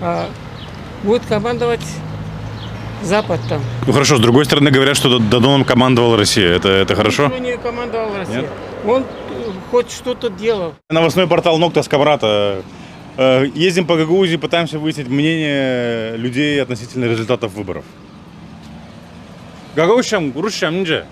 а 0.00 0.28
будет 1.02 1.24
командовать 1.24 1.80
Запад 3.02 3.40
там. 3.48 3.62
Ну 3.86 3.92
хорошо, 3.92 4.16
с 4.16 4.20
другой 4.20 4.44
стороны 4.44 4.70
говорят, 4.70 4.96
что 4.96 5.18
Додоном 5.18 5.64
командовала 5.64 6.16
Россия. 6.16 6.50
Это, 6.50 6.68
это 6.68 6.94
хорошо? 6.94 7.26
Ничего 7.26 7.38
не 7.38 7.56
командовал 7.56 8.16
Россия. 8.16 8.42
Нет? 8.42 8.50
Он 8.86 9.02
э, 9.02 9.04
хоть 9.70 9.90
что-то 9.90 10.28
делал. 10.28 10.74
Новостной 10.90 11.26
портал 11.26 11.58
Нокта 11.58 11.82
Скаврата. 11.82 12.62
Э, 13.16 13.46
Ездим 13.54 13.86
по 13.86 13.96
Гагаузии, 13.96 14.36
пытаемся 14.36 14.78
выяснить 14.78 15.08
мнение 15.08 16.16
людей 16.16 16.60
относительно 16.60 17.06
результатов 17.06 17.54
выборов. 17.54 17.84
Гагаузчам, 19.76 20.32
Русчам, 20.38 20.74
нинже? 20.74 21.06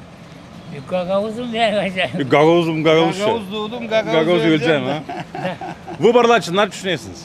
Gagavuzum 0.91 1.53
vermeyeceğim. 1.53 2.11
Gagavuzum, 2.31 2.85
gagavuz. 2.85 3.17
Şey. 3.17 3.27
Gagavuz 3.27 3.53
doğdum, 3.53 3.89
gagavuz, 3.89 4.13
gagavuz 4.13 4.43
öleceğim. 4.43 4.85
ha. 4.85 5.03
Bu 6.01 6.15
barlar 6.15 6.41
için 6.41 6.57
ne 6.57 6.71
düşünüyorsunuz? 6.73 7.19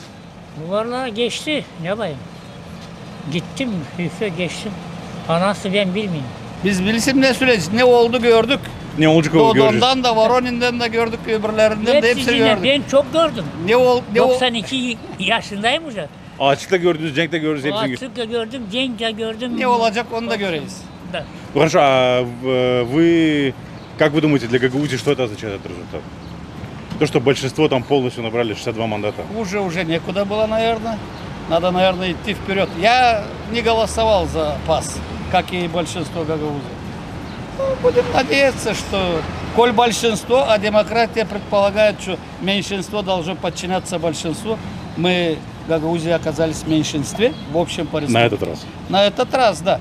Bu 0.58 0.72
barlar 0.72 1.08
geçti. 1.08 1.66
Ne 1.84 1.98
bayım? 1.98 2.18
Gittim, 3.32 3.70
hüfe 4.00 4.30
geçtim. 4.30 4.72
Anası 5.30 5.74
ben 5.74 5.96
bilmiyorum. 5.96 6.30
Biz 6.64 6.86
bilsin 6.86 7.22
ne 7.22 7.34
süreç, 7.34 7.62
ne 7.74 7.84
oldu 7.84 8.22
gördük. 8.22 8.60
Ne 9.00 9.08
olacak 9.08 9.36
o 9.36 9.54
göreceğiz. 9.54 9.82
Dodon'dan 9.82 10.04
da 10.04 10.16
Varoni'nden 10.16 10.80
de 10.80 10.88
gördük, 10.88 11.20
öbürlerinden 11.28 11.94
Hepsi 11.94 12.02
de 12.08 12.10
hepsini 12.10 12.36
yine, 12.36 12.48
gördük. 12.48 12.64
Ben 12.64 12.82
çok 12.92 13.14
gördüm. 13.14 13.46
Ne 13.66 13.76
ol, 13.76 14.02
ne 14.14 14.20
92 14.20 14.98
yaşındayım 15.20 15.86
hocam. 15.86 16.08
Açıkta 16.40 16.78
gördünüz, 16.78 17.16
Cenk'te 17.16 17.38
gördünüz 17.38 17.66
hepsini. 17.66 17.96
Açıkta 17.96 18.24
gördüm, 18.24 18.64
Cenk'te 18.72 19.12
gördüm. 19.12 19.60
Ne 19.60 19.68
olacak 19.68 20.06
onu 20.14 20.30
da 20.30 20.36
göreyiz. 20.36 20.82
Да. 21.12 21.24
Ну 21.54 21.60
хорошо, 21.60 21.80
а 21.82 22.24
вы, 22.24 23.54
как 23.98 24.12
вы 24.14 24.22
думаете, 24.22 24.48
для 24.48 24.60
Гагаузии 24.60 24.98
что 24.98 25.12
это 25.12 25.24
означает 25.26 25.56
этот 25.56 25.72
результат? 25.72 26.02
То, 27.00 27.06
что 27.08 27.20
большинство 27.20 27.68
там 27.68 27.84
полностью 27.84 28.24
набрали 28.24 28.54
62 28.54 28.88
мандата. 28.88 29.24
Уже 29.38 29.60
уже 29.60 29.84
некуда 29.84 30.24
было, 30.26 30.46
наверное. 30.46 30.98
Надо, 31.50 31.72
наверное, 31.72 32.12
идти 32.12 32.34
вперед. 32.34 32.70
Я 32.80 33.26
не 33.52 33.62
голосовал 33.62 34.28
за 34.28 34.58
ПАС, 34.68 34.98
как 35.32 35.52
и 35.52 35.68
большинство 35.68 36.24
гагаузов. 36.24 36.62
Ну, 37.58 37.66
будем 37.82 38.06
надеяться, 38.14 38.74
что 38.74 39.22
коль 39.56 39.72
большинство, 39.72 40.46
а 40.48 40.58
демократия 40.58 41.26
предполагает, 41.26 42.00
что 42.02 42.18
меньшинство 42.42 43.02
должно 43.02 43.36
подчиняться 43.36 44.00
большинству, 44.00 44.58
мы, 44.96 45.38
Гагаузии, 45.68 46.12
оказались 46.12 46.58
в 46.58 46.68
меньшинстве 46.68 47.34
в 47.52 47.58
общем 47.58 47.88
по 47.88 48.00
На 48.00 48.04
республике. 48.06 48.28
этот 48.36 48.44
раз. 48.48 48.66
На 48.90 49.04
этот 49.06 49.34
раз, 49.34 49.62
да. 49.62 49.80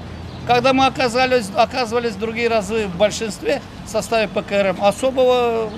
Когда 0.50 0.72
мы 0.72 0.86
оказались, 0.86 1.44
оказывались 1.54 2.16
другие 2.16 2.48
разы 2.48 2.88
в 2.88 2.96
большинстве 2.96 3.62
в 3.86 3.88
составе 3.88 4.26
ПКРМ, 4.26 4.82
особого 4.82 5.70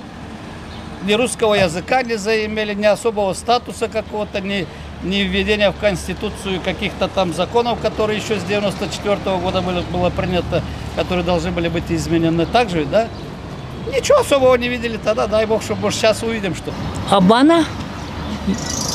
ни 1.04 1.12
русского 1.12 1.52
языка 1.52 2.02
не 2.02 2.16
заимели, 2.16 2.72
ни 2.72 2.86
особого 2.86 3.34
статуса 3.34 3.88
какого-то, 3.88 4.40
ни, 4.40 4.66
ни 5.02 5.16
введения 5.24 5.70
в 5.72 5.76
Конституцию 5.76 6.58
каких-то 6.64 7.08
там 7.08 7.34
законов, 7.34 7.80
которые 7.80 8.18
еще 8.18 8.40
с 8.40 8.44
94 8.44 9.18
года 9.42 9.60
были, 9.60 9.82
было 9.92 10.08
принято, 10.08 10.62
которые 10.96 11.22
должны 11.22 11.50
были 11.50 11.68
быть 11.68 11.90
изменены. 11.90 12.46
Так 12.46 12.70
же, 12.70 12.86
да? 12.86 13.08
Ничего 13.94 14.20
особого 14.20 14.54
не 14.54 14.70
видели 14.70 14.96
тогда, 14.96 15.26
дай 15.26 15.44
бог, 15.44 15.62
чтобы 15.62 15.82
может, 15.82 16.00
сейчас 16.00 16.22
увидим 16.22 16.54
что. 16.54 16.72
Bana 17.20 17.64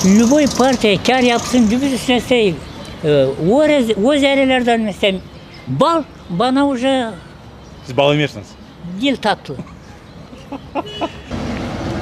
любой 0.06 0.48
partiye 0.58 0.98
kar 1.04 1.20
yapsın 1.20 1.70
gibi 1.70 1.92
düşünseyim. 1.92 2.56
O, 3.50 3.64
o 4.04 4.14
mesela 4.14 5.37
bal 5.68 6.04
bana 6.30 6.66
уже 6.68 7.14
Siz 7.88 7.98
bağlamıyorsunuz. 7.98 8.48
dil 9.02 9.18
tatlı. 9.18 9.56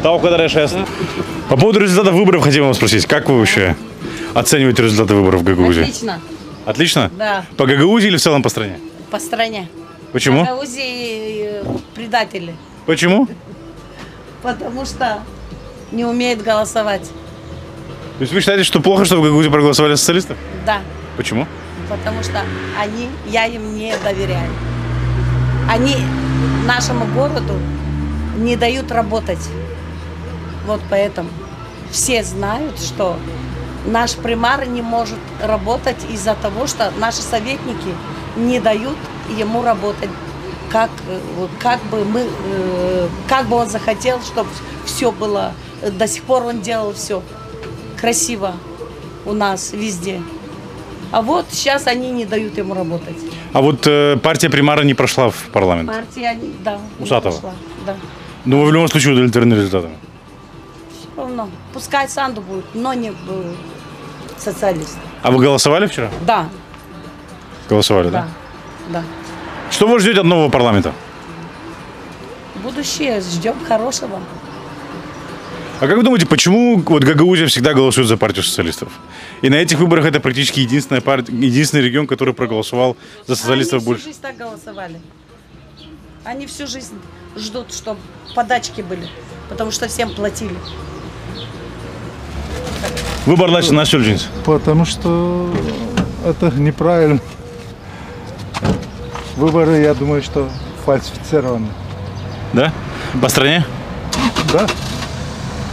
Того, 0.03 0.19
когда 0.19 0.37
решается. 0.37 0.85
По 1.49 1.57
поводу 1.57 1.79
результатов 1.79 2.13
выборов 2.13 2.43
хотим 2.43 2.67
вас 2.67 2.77
спросить. 2.77 3.05
Как 3.07 3.27
вы 3.29 3.39
вообще 3.39 3.75
оцениваете 4.33 4.83
результаты 4.83 5.15
выборов 5.15 5.41
в 5.41 5.43
Гагаузии? 5.43 5.81
Отлично, 5.81 6.19
Отлично? 6.65 7.11
да, 7.17 7.45
По 7.57 7.65
Гагаузии 7.65 8.07
или 8.07 8.17
в 8.17 8.21
целом 8.21 8.43
по 8.43 8.49
стране? 8.49 8.79
по 9.11 9.19
стране. 9.19 9.67
Почему? 10.11 10.41
Гагаузии 10.45 11.61
э, 11.61 11.63
предатели, 11.95 12.55
Почему? 12.85 13.27
потому 14.41 14.85
что 14.85 15.19
не 15.91 16.05
умеют 16.05 16.41
голосовать. 16.43 17.03
То 18.17 18.21
есть 18.21 18.33
вы 18.33 18.39
считаете, 18.39 18.63
что 18.63 18.79
плохо, 18.81 19.05
что 19.05 19.17
в 19.17 19.23
Гагаузии 19.23 19.49
проголосовали 19.49 19.95
социалистов? 19.95 20.37
Да, 20.65 20.79
Почему? 21.17 21.47
Потому 21.89 22.23
что 22.23 22.41
они, 22.79 23.09
я 23.27 23.45
им 23.45 23.75
не 23.75 23.95
доверяю. 24.03 24.51
Они 25.69 25.95
нашему 26.65 27.05
городу 27.13 27.53
не 28.37 28.55
дают 28.55 28.91
работать. 28.91 29.49
Вот 30.65 30.81
поэтому 30.89 31.29
все 31.91 32.23
знают, 32.23 32.79
что 32.79 33.17
наш 33.85 34.15
примар 34.15 34.67
не 34.67 34.81
может 34.81 35.19
работать 35.41 35.97
из-за 36.11 36.35
того, 36.35 36.67
что 36.67 36.91
наши 36.97 37.21
советники 37.21 37.95
не 38.35 38.59
дают 38.59 38.97
ему 39.37 39.63
работать 39.63 40.09
как, 40.71 40.89
как 41.59 41.81
бы 41.85 42.03
мы, 42.03 42.27
э, 42.27 43.07
как 43.29 43.47
бы 43.47 43.55
он 43.55 43.69
захотел, 43.69 44.21
чтобы 44.21 44.49
все 44.85 45.11
было. 45.11 45.53
До 45.81 46.07
сих 46.07 46.23
пор 46.23 46.43
он 46.43 46.61
делал 46.61 46.93
все 46.93 47.21
красиво 47.99 48.55
у 49.25 49.33
нас 49.33 49.71
везде. 49.71 50.21
А 51.11 51.21
вот 51.21 51.45
сейчас 51.51 51.87
они 51.87 52.11
не 52.11 52.25
дают 52.25 52.57
ему 52.57 52.73
работать. 52.73 53.15
А 53.53 53.61
вот 53.61 53.87
э, 53.87 54.17
партия 54.17 54.49
Примара 54.49 54.83
не 54.83 54.93
прошла 54.93 55.29
в 55.29 55.35
парламент. 55.53 55.89
Партия, 55.89 56.37
да. 56.63 56.79
не 56.99 57.05
прошла, 57.05 57.53
Да. 57.85 57.95
Но 58.45 58.61
вы 58.61 58.67
в 58.67 58.73
любом 58.73 58.87
случае 58.87 59.13
удовлетворены 59.13 59.53
результатами. 59.55 59.95
Всё 60.91 61.21
равно. 61.21 61.49
Пускай 61.73 62.07
Санду 62.09 62.41
будет, 62.41 62.65
но 62.73 62.93
не 62.93 63.09
э, 63.09 63.53
социалист. 64.37 64.97
А 65.21 65.31
вы 65.31 65.43
голосовали 65.43 65.87
вчера? 65.87 66.09
Да, 66.25 66.47
Голосовали, 67.69 68.09
да, 68.09 68.27
да? 68.89 68.99
да. 68.99 69.03
Что 69.71 69.87
вы 69.87 69.99
ждете 69.99 70.19
от 70.19 70.25
нового 70.25 70.49
парламента? 70.49 70.93
Будущее 72.55 73.21
ждем 73.21 73.55
хорошего. 73.67 74.19
А 75.81 75.87
как 75.87 75.97
вы 75.97 76.03
думаете, 76.03 76.25
почему 76.25 76.77
вот 76.79 77.03
Гагаузия 77.03 77.47
всегда 77.47 77.73
голосует 77.73 78.07
за 78.07 78.15
партию 78.15 78.43
социалистов? 78.43 78.89
И 79.41 79.49
на 79.49 79.55
этих 79.55 79.79
выборах 79.79 80.05
это 80.05 80.21
практически 80.21 80.61
единственная 80.61 81.01
партия, 81.01 81.33
единственный 81.33 81.81
регион, 81.81 82.07
который 82.07 82.33
проголосовал 82.33 82.95
за 83.27 83.35
социалистов 83.35 83.79
Они 83.79 83.85
больше. 83.85 84.01
всю 84.01 84.09
жизнь 84.11 84.21
так 84.21 84.37
голосовали. 84.37 85.01
Они 86.23 86.47
всю 86.47 86.65
жизнь 86.65 86.95
ждут, 87.35 87.73
чтобы 87.73 87.99
подачки 88.33 88.81
были, 88.81 89.07
потому 89.49 89.71
что 89.71 89.87
всем 89.89 90.09
платили. 90.15 90.55
Выбор 93.25 93.51
начал 93.51 93.73
на 93.73 93.85
Сюльджинс. 93.85 94.29
Потому 94.45 94.85
что 94.85 95.51
это 96.25 96.51
неправильно. 96.51 97.19
Выборы, 99.35 99.77
я 99.81 99.93
думаю, 99.93 100.23
что 100.23 100.49
фальсифицированы. 100.85 101.67
Да? 102.53 102.71
По 103.21 103.27
стране? 103.27 103.65
Да? 104.53 104.67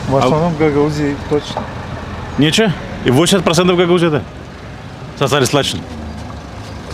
В 0.08 0.16
основном 0.16 0.54
Гагаузии 0.56 1.16
точно. 1.30 1.62
Ничего? 2.38 2.68
И 3.04 3.08
80% 3.08 3.76
Гагаузия, 3.76 4.10
да? 4.10 4.22
Социалист 5.18 5.52
Лачин. 5.52 5.80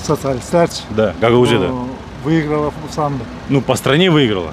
Социалистарч 0.04 0.70
Да, 0.90 1.14
Гагаузия, 1.20 1.58
да. 1.58 1.70
выиграла 2.24 2.72
сам. 2.94 3.20
Ну, 3.48 3.60
по 3.60 3.74
стране 3.74 4.10
выиграла. 4.10 4.52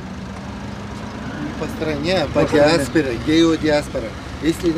по 1.59 1.65
стране, 1.67 2.25
по 2.33 2.43
диаспоре, 2.43 3.17
геодиаспора. 3.25 4.03
Если 4.43 4.74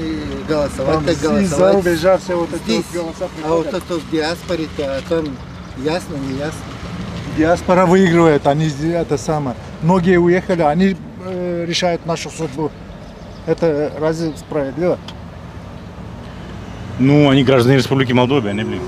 голосовать, 0.48 0.94
Там 0.96 1.04
так 1.06 1.18
голосовать 1.20 1.76
рубежа 1.76 2.18
все 2.20 2.36
вот 2.38 2.50
эти 2.54 2.64
здесь. 2.64 2.86
вот 2.94 3.04
голоса 3.04 3.28
А 3.44 3.48
вот 3.50 3.64
приходят. 3.64 3.84
это 3.90 3.94
в 4.00 4.12
диаспоре, 4.12 4.68
то 4.78 5.02
там 5.10 5.26
ясно, 5.84 6.16
не 6.16 6.38
ясно. 6.38 6.60
Диаспора 7.36 7.86
выигрывает, 7.86 8.46
они 8.48 8.68
это 8.94 9.18
самое. 9.18 9.58
Многие 9.82 10.18
уехали, 10.18 10.62
они 10.62 10.96
э, 11.26 11.66
решают 11.68 12.06
нашу 12.06 12.30
судьбу. 12.30 12.72
Это 13.48 13.92
разве 14.00 14.34
справедливо? 14.38 15.00
Ну, 17.00 17.30
они 17.30 17.44
граждане 17.44 17.78
Республики 17.78 18.14
Молдова, 18.14 18.50
они, 18.50 18.64
блин. 18.64 18.82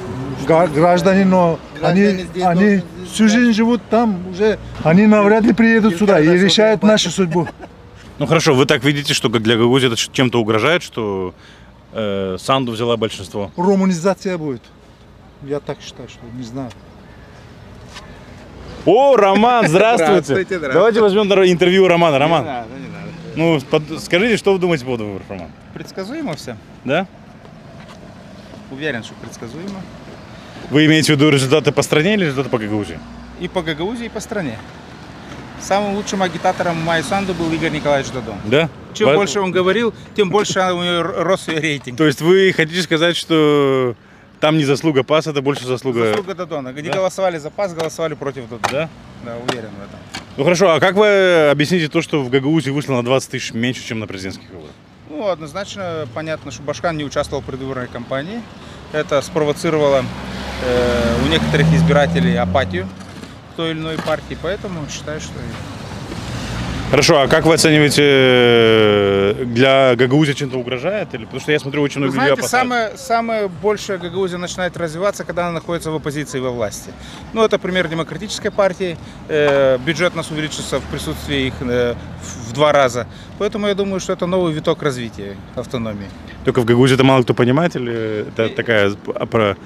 Граждане, 0.46 1.26
но 1.26 1.60
Граждане 1.80 2.28
они, 2.36 2.44
они 2.44 2.82
всю 3.12 3.28
жизнь 3.28 3.54
живут 3.54 3.82
там 3.90 4.28
уже. 4.30 4.60
Они 4.84 5.08
навряд 5.08 5.44
ли 5.44 5.54
приедут 5.54 5.98
сюда 5.98 6.20
и 6.20 6.28
решают 6.28 6.84
нашу 6.84 7.10
судьбу. 7.10 7.48
Ну, 8.20 8.26
хорошо, 8.28 8.54
вы 8.54 8.66
так 8.66 8.84
видите, 8.84 9.14
что 9.14 9.30
для 9.30 9.56
Гагаузии 9.56 9.88
это 9.88 9.96
чем-то 9.96 10.40
угрожает, 10.40 10.84
что 10.84 11.34
Э, 11.92 12.38
Санду 12.40 12.72
взяла 12.72 12.98
большинство. 12.98 13.52
Румынизация 13.58 14.38
будет. 14.38 14.62
Я 15.44 15.60
так 15.60 15.80
считаю, 15.82 16.08
что 16.10 16.20
не 16.38 16.44
знаю. 16.44 16.70
О, 18.86 19.16
Роман, 19.16 19.68
здравствуйте. 19.68 20.14
Здравствуйте, 20.14 20.58
здравствуйте. 20.58 20.74
Давайте 20.74 21.02
возьмем 21.02 21.24
интервью 21.52 21.86
у 21.86 21.88
Романа. 21.88 22.20
Роман, 22.20 22.44
Не 22.44 22.48
надо, 22.48 22.68
не 22.80 22.88
надо. 22.88 22.89
Ну 23.40 23.60
под- 23.62 24.00
скажите, 24.04 24.38
что 24.38 24.54
вы 24.54 24.60
думаете 24.60 24.84
по 24.86 24.90
поводу 24.92 25.06
выборов, 25.06 25.30
Роман? 25.30 25.48
Предсказуемо 25.74 26.36
все. 26.36 26.58
Да? 26.86 27.08
Уверен, 28.72 29.04
что 29.04 29.14
предсказуемо. 29.16 29.82
Вы 30.70 30.86
имеете 30.86 31.14
в 31.14 31.16
виду 31.16 31.30
результаты 31.30 31.72
по 31.72 31.82
стране 31.82 32.14
или 32.14 32.26
результаты 32.26 32.50
по 32.50 32.60
Гагаузии? 32.60 33.00
И 33.40 33.48
по 33.48 33.62
Гагаузии, 33.64 34.06
и 34.06 34.10
по 34.10 34.20
стране. 34.20 34.58
Самым 35.60 35.96
лучшим 35.96 36.22
агитатором 36.22 36.78
Майи 36.82 37.02
Санду 37.02 37.34
был 37.34 37.52
Игорь 37.52 37.72
Николаевич 37.72 38.12
Додон. 38.12 38.36
Да? 38.46 38.70
Чем 38.94 39.08
Во- 39.10 39.16
больше 39.16 39.40
он 39.40 39.52
говорил, 39.52 39.94
тем 40.16 40.30
больше 40.30 40.60
у 40.60 40.84
него 40.84 41.02
рос 41.24 41.48
ее 41.48 41.60
рейтинг. 41.60 41.98
То 41.98 42.06
есть 42.06 42.22
вы 42.22 42.54
хотите 42.56 42.82
сказать, 42.82 43.18
что 43.18 43.96
там 44.40 44.58
не 44.58 44.66
заслуга 44.66 45.04
ПАС, 45.04 45.28
это 45.28 45.42
больше 45.42 45.66
заслуга... 45.66 46.08
Заслуга 46.08 46.36
Додона. 46.36 46.72
Где 46.74 46.90
Да? 46.90 46.98
голосовали 46.98 47.38
за 47.38 47.50
ПАС, 47.50 47.74
голосовали 47.74 48.14
против 48.14 48.44
Додона. 48.50 48.68
Да? 48.72 48.90
Да, 49.26 49.36
уверен 49.38 49.70
в 49.70 49.84
этом. 49.84 50.00
Ну 50.38 50.44
хорошо, 50.44 50.72
а 50.72 50.80
как 50.80 50.96
вы 50.96 51.50
объясните 51.50 51.90
то, 51.90 52.02
что 52.02 52.22
в 52.24 52.30
Гагаузии 52.30 52.70
вышло 52.72 52.94
на 52.94 53.04
20 53.04 53.32
тысяч 53.32 53.54
меньше, 53.54 53.84
чем 53.86 54.00
на 54.00 54.08
президентских 54.08 54.50
выборах? 54.50 54.72
Ну, 55.10 55.28
однозначно 55.28 56.08
понятно, 56.14 56.52
что 56.52 56.62
Башкан 56.62 56.96
не 56.96 57.04
участвовал 57.04 57.42
в 57.42 57.46
предвыборной 57.46 57.88
кампании. 57.88 58.42
Это 58.94 59.22
спровоцировало 59.22 60.04
э, 60.66 61.26
у 61.26 61.30
некоторых 61.30 61.68
избирателей 61.74 62.36
апатию 62.38 62.88
той 63.58 63.72
или 63.72 63.80
иной 63.80 63.98
партии, 63.98 64.38
поэтому 64.42 64.88
считаю, 64.90 65.20
что 65.20 65.34
Хорошо, 66.92 67.22
а 67.22 67.28
как 67.28 67.46
вы 67.46 67.54
оцениваете, 67.54 68.02
э, 68.04 69.46
для 69.46 69.96
Гагаузии 69.96 70.34
чем-то 70.34 70.58
угрожает? 70.58 71.14
Или... 71.14 71.26
Потому 71.26 71.40
что 71.40 71.52
я 71.52 71.60
смотрю, 71.60 71.84
очень 71.84 72.02
Вы 72.02 72.08
многие 72.08 72.32
людей 72.32 72.36
знаете, 72.36 72.50
самое, 72.50 72.98
самое 72.98 73.48
большее 73.48 74.00
Гагаузия 74.00 74.40
начинает 74.40 74.76
развиваться, 74.76 75.24
когда 75.24 75.44
она 75.44 75.52
находится 75.52 75.92
в 75.92 75.96
оппозиции 75.96 76.40
во 76.40 76.50
власти. 76.50 76.92
Ну, 77.34 77.44
это 77.46 77.60
пример 77.60 77.88
демократической 77.88 78.50
партии. 78.50 78.98
Э, 79.28 79.78
бюджет 79.78 80.14
у 80.14 80.18
нас 80.18 80.32
увеличится 80.32 80.80
в 80.80 80.84
присутствии 80.86 81.48
их 81.48 81.54
э, 81.62 81.94
в 82.48 82.54
два 82.54 82.72
раза. 82.72 83.06
Поэтому 83.38 83.68
я 83.68 83.76
думаю, 83.76 84.00
что 84.00 84.14
это 84.14 84.26
новый 84.26 84.52
виток 84.52 84.82
развития 84.82 85.38
автономии. 85.56 86.08
Только 86.44 86.62
в 86.62 86.66
Гагаузии 86.66 86.96
это 86.96 87.04
мало 87.04 87.22
кто 87.22 87.36
понимает, 87.36 87.76
или 87.76 88.26
это 88.30 88.50
такая 88.50 88.94
а, 89.14 89.26
про... 89.28 89.58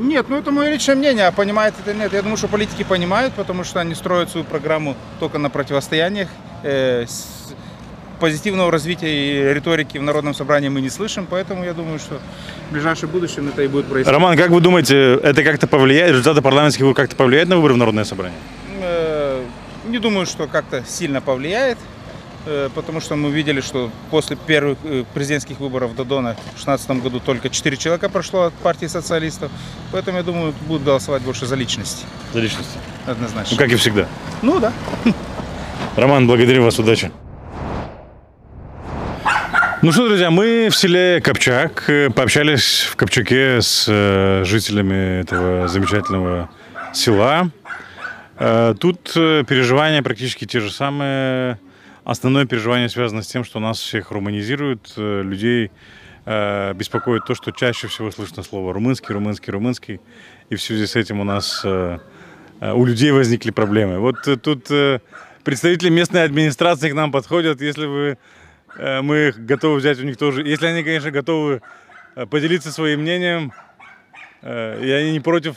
Нет, 0.00 0.26
ну 0.28 0.36
это 0.38 0.50
мое 0.50 0.70
личное 0.70 0.94
мнение, 0.96 1.26
а 1.26 1.32
понимает 1.32 1.74
это 1.84 1.94
нет. 1.96 2.12
Я 2.12 2.22
думаю, 2.22 2.36
что 2.38 2.48
политики 2.48 2.82
понимают, 2.84 3.34
потому 3.34 3.64
что 3.64 3.80
они 3.80 3.94
строят 3.94 4.30
свою 4.30 4.44
программу 4.46 4.96
только 5.20 5.38
на 5.38 5.50
противостояниях. 5.50 6.28
Э, 6.62 7.04
с- 7.06 7.54
позитивного 8.18 8.70
развития 8.70 9.08
и 9.50 9.54
риторики 9.54 9.96
в 9.98 10.02
Народном 10.02 10.34
собрании 10.34 10.68
мы 10.68 10.80
не 10.82 10.90
слышим, 10.90 11.26
поэтому 11.28 11.64
я 11.64 11.72
думаю, 11.72 11.98
что 11.98 12.18
в 12.68 12.72
ближайшем 12.72 13.08
будущем 13.08 13.48
это 13.48 13.62
и 13.62 13.66
будет 13.68 13.86
происходить. 13.86 14.12
Роман, 14.12 14.36
как 14.36 14.50
вы 14.50 14.60
думаете, 14.60 15.14
это 15.22 15.42
как-то 15.42 15.66
повлияет, 15.66 16.10
результаты 16.12 16.42
парламентских 16.42 16.82
выборов 16.82 16.96
как-то 16.96 17.16
повлияют 17.16 17.48
на 17.48 17.56
выборы 17.56 17.74
в 17.74 17.76
Народное 17.78 18.04
собрание? 18.04 18.38
Э, 18.82 19.42
Не 19.86 19.98
думаю, 19.98 20.26
что 20.26 20.46
как-то 20.46 20.84
сильно 20.86 21.20
повлияет, 21.22 21.78
потому 22.74 23.00
что 23.00 23.16
мы 23.16 23.30
видели, 23.30 23.60
что 23.60 23.90
после 24.10 24.36
первых 24.36 24.78
э, 24.84 25.04
президентских 25.14 25.60
выборов 25.60 25.94
Додона 25.94 26.32
в 26.32 26.36
2016 26.64 26.90
году 27.02 27.20
только 27.20 27.50
4 27.50 27.76
человека 27.76 28.08
прошло 28.08 28.44
от 28.44 28.54
партии 28.54 28.86
социалистов, 28.86 29.50
поэтому 29.92 30.18
я 30.18 30.22
думаю, 30.24 30.54
будут 30.66 30.84
голосовать 30.84 31.22
больше 31.22 31.46
за 31.46 31.56
личности, 31.56 32.06
За 32.32 32.40
личности. 32.40 32.78
однозначно. 33.06 33.52
Ну, 33.52 33.58
как 33.58 33.72
и 33.72 33.76
всегда. 33.76 34.06
Ну 34.42 34.58
да. 34.60 34.72
Роман, 35.96 36.26
благодарю 36.26 36.64
вас, 36.64 36.78
удачи. 36.78 37.10
Ну 39.82 39.92
что, 39.92 40.08
друзья, 40.08 40.30
мы 40.30 40.68
в 40.70 40.76
селе 40.76 41.22
Копчак 41.22 41.88
э, 41.88 42.10
пообщались 42.10 42.82
в 42.82 42.96
Копчаке 42.96 43.62
с 43.62 43.86
э, 43.88 44.44
жителями 44.44 45.22
этого 45.22 45.68
замечательного 45.68 46.50
села. 46.92 47.50
Э, 48.38 48.74
Тут 48.78 49.12
э, 49.16 49.42
переживания 49.48 50.02
практически 50.02 50.44
те 50.46 50.60
же 50.60 50.70
самые. 50.70 51.58
Основное 52.04 52.46
переживание 52.46 52.88
связано 52.88 53.22
с 53.22 53.26
тем, 53.26 53.44
что 53.44 53.60
нас 53.60 53.78
всех 53.78 54.10
руманизируют, 54.10 54.94
э, 54.96 55.22
людей 55.22 55.70
э, 56.24 56.72
беспокоит 56.74 57.26
то, 57.26 57.34
что 57.34 57.50
чаще 57.50 57.88
всего 57.88 58.10
слышно 58.10 58.42
слово 58.42 58.72
румынский, 58.72 59.12
румынский, 59.12 59.52
румынский. 59.52 60.00
И 60.48 60.56
в 60.56 60.62
связи 60.62 60.86
с 60.86 60.96
этим 60.96 61.20
у 61.20 61.24
нас 61.24 61.60
э, 61.64 61.98
у 62.60 62.84
людей 62.84 63.10
возникли 63.10 63.50
проблемы. 63.50 63.98
Вот 64.00 64.16
тут 64.42 64.68
представители 65.44 65.88
местной 65.88 66.24
администрации 66.24 66.90
к 66.90 66.94
нам 66.94 67.10
подходят, 67.10 67.62
если 67.62 67.86
вы, 67.86 68.18
мы 68.76 69.32
готовы 69.34 69.76
взять 69.76 69.98
у 69.98 70.04
них 70.04 70.18
тоже, 70.18 70.46
если 70.46 70.66
они, 70.66 70.82
конечно, 70.82 71.10
готовы 71.10 71.62
поделиться 72.28 72.70
своим 72.70 73.00
мнением, 73.00 73.54
и 74.42 74.46
они 74.46 75.12
не 75.12 75.20
против 75.20 75.56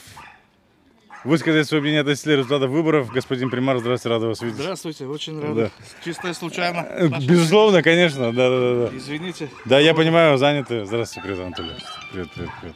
высказать 1.24 1.68
свое 1.68 1.82
мнение 1.82 2.02
относительно 2.02 2.34
результатов 2.34 2.70
выборов. 2.72 3.10
Господин 3.12 3.50
Примар, 3.50 3.78
здравствуйте, 3.80 4.14
рада 4.14 4.28
вас 4.28 4.42
видеть. 4.42 4.58
Здравствуйте, 4.58 5.06
очень 5.06 5.40
Да. 5.40 5.64
рад. 5.64 5.72
Чисто 6.04 6.30
и 6.30 6.34
случайно. 6.34 6.80
Э, 6.90 7.08
Безусловно, 7.08 7.82
конечно, 7.82 8.32
да, 8.34 8.50
да, 8.50 8.60
да, 8.60 8.90
да. 8.92 8.98
Извините. 8.98 9.50
Да, 9.66 9.80
я 9.80 9.94
понимаю, 9.94 10.38
заняты. 10.38 10.86
Здравствуйте, 10.86 11.28
привет, 11.28 11.46
Анатолий. 11.46 11.72
Привет, 12.12 12.30
привет, 12.34 12.50
привет. 12.62 12.76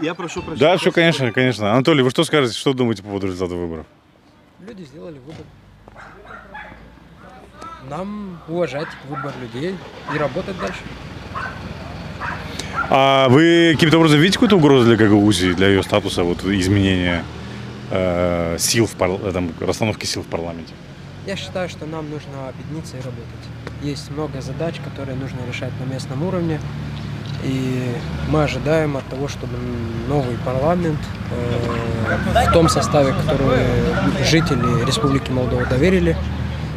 Я 0.00 0.14
прошу 0.14 0.42
прощения. 0.42 0.60
Да, 0.70 0.76
все, 0.76 0.90
конечно, 0.90 1.30
конечно. 1.32 1.72
Анатолий, 1.72 2.02
вы 2.02 2.10
что 2.10 2.24
скажете, 2.24 2.56
что 2.56 2.72
думаете 2.72 3.02
по 3.02 3.08
поводу 3.08 3.26
результатов 3.28 3.58
выборов? 3.58 3.86
Люди 4.60 4.82
сделали 4.82 5.18
выбор. 5.18 5.44
Нам 7.88 8.40
уважать 8.48 8.88
выбор 9.08 9.32
людей 9.40 9.76
и 10.14 10.18
работать 10.18 10.58
дальше. 10.58 10.80
А 12.90 13.28
вы 13.28 13.72
каким-то 13.74 13.98
образом 13.98 14.18
видите 14.18 14.34
какую-то 14.34 14.56
угрозу 14.56 14.86
для 14.86 14.96
Гагаузии, 14.96 15.52
для 15.52 15.68
ее 15.68 15.82
статуса, 15.82 16.24
вот 16.24 16.44
изменения 16.44 17.24
э, 17.90 18.56
сил 18.58 18.86
в 18.86 18.94
э, 19.00 19.32
там, 19.32 19.50
расстановки 19.60 20.04
сил 20.06 20.22
в 20.22 20.26
парламенте? 20.26 20.72
Я 21.26 21.36
считаю, 21.36 21.68
что 21.68 21.86
нам 21.86 22.10
нужно 22.10 22.48
объединиться 22.48 22.96
и 22.96 23.00
работать. 23.00 23.24
Есть 23.82 24.10
много 24.10 24.40
задач, 24.40 24.76
которые 24.82 25.16
нужно 25.16 25.38
решать 25.46 25.72
на 25.80 25.92
местном 25.92 26.22
уровне. 26.22 26.60
И 27.44 27.92
мы 28.28 28.44
ожидаем 28.44 28.96
от 28.96 29.04
того, 29.06 29.28
чтобы 29.28 29.56
новый 30.08 30.36
парламент 30.44 31.00
э, 31.30 32.48
в 32.48 32.52
том 32.52 32.68
составе, 32.68 33.12
который 33.12 33.60
жители 34.24 34.84
Республики 34.84 35.30
Молдова 35.30 35.66
доверили, 35.66 36.16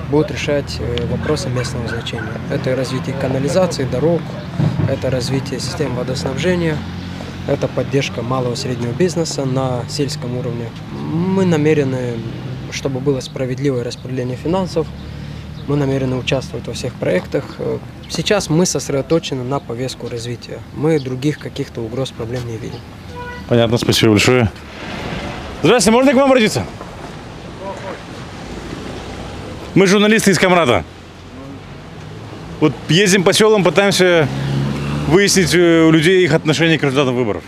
будут 0.09 0.31
решать 0.31 0.77
э, 0.79 1.05
вопросы 1.07 1.49
местного 1.49 1.87
значения. 1.87 2.23
Это 2.51 2.75
развитие 2.75 3.15
канализации, 3.15 3.83
дорог, 3.83 4.21
это 4.89 5.09
развитие 5.09 5.59
систем 5.59 5.95
водоснабжения, 5.95 6.77
это 7.47 7.67
поддержка 7.67 8.21
малого 8.21 8.53
и 8.53 8.55
среднего 8.55 8.91
бизнеса 8.91 9.45
на 9.45 9.83
сельском 9.89 10.37
уровне. 10.37 10.65
Мы 10.91 11.45
намерены, 11.45 12.15
чтобы 12.71 12.99
было 12.99 13.19
справедливое 13.19 13.83
распределение 13.83 14.37
финансов, 14.37 14.87
мы 15.67 15.77
намерены 15.77 16.15
участвовать 16.15 16.67
во 16.67 16.73
всех 16.73 16.93
проектах. 16.93 17.55
Э, 17.59 17.77
Сейчас 18.09 18.49
мы 18.49 18.65
сосредоточены 18.65 19.43
на 19.43 19.59
повестку 19.59 20.07
развития. 20.07 20.59
Мы 20.75 20.99
других 20.99 21.39
каких-то 21.39 21.81
угроз, 21.81 22.11
проблем 22.11 22.45
не 22.47 22.57
видим. 22.57 22.79
Понятно, 23.47 23.77
спасибо 23.77 24.11
большое. 24.11 24.51
Здравствуйте, 25.63 25.95
можно 25.95 26.11
к 26.13 26.15
вам 26.15 26.29
обратиться? 26.29 26.65
Мы 29.75 29.87
журналисты 29.87 30.31
из 30.31 30.39
Камрата. 30.39 30.85
Вот 32.61 32.73
ездим 32.87 33.23
по 33.25 33.33
селам, 33.33 33.61
пытаемся 33.61 34.27
выяснить 35.07 35.53
э, 35.53 35.83
у 35.83 35.91
людей 35.91 36.23
их 36.23 36.33
отношение 36.33 36.79
к 36.79 36.83
результатам 36.83 37.13
выборов. 37.15 37.43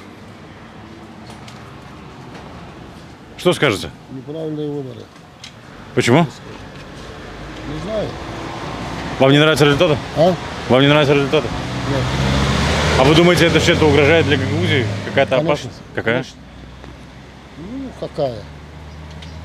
Что 3.37 3.53
скажете? 3.53 3.89
Неправильные 4.11 4.69
выборы. 4.69 4.99
Почему? 5.95 6.27
Не 7.73 7.81
знаю. 7.83 8.09
Вам 9.19 9.31
не 9.31 9.39
нравятся 9.39 9.63
результаты? 9.63 9.97
А? 10.17 10.35
Вам 10.67 10.81
не 10.81 10.87
нравятся 10.89 11.13
результаты? 11.13 11.47
Нет. 11.89 12.01
А 12.99 13.03
вы 13.05 13.15
думаете, 13.15 13.45
это 13.47 13.61
что-то 13.61 13.85
угрожает 13.85 14.25
для 14.25 14.35
Гагаузии? 14.35 14.85
Какая-то 15.05 15.37
опасность? 15.37 15.79
Какая? 15.95 16.15
Конечно. 16.15 16.35
Ну, 17.57 17.89
какая? 18.01 18.35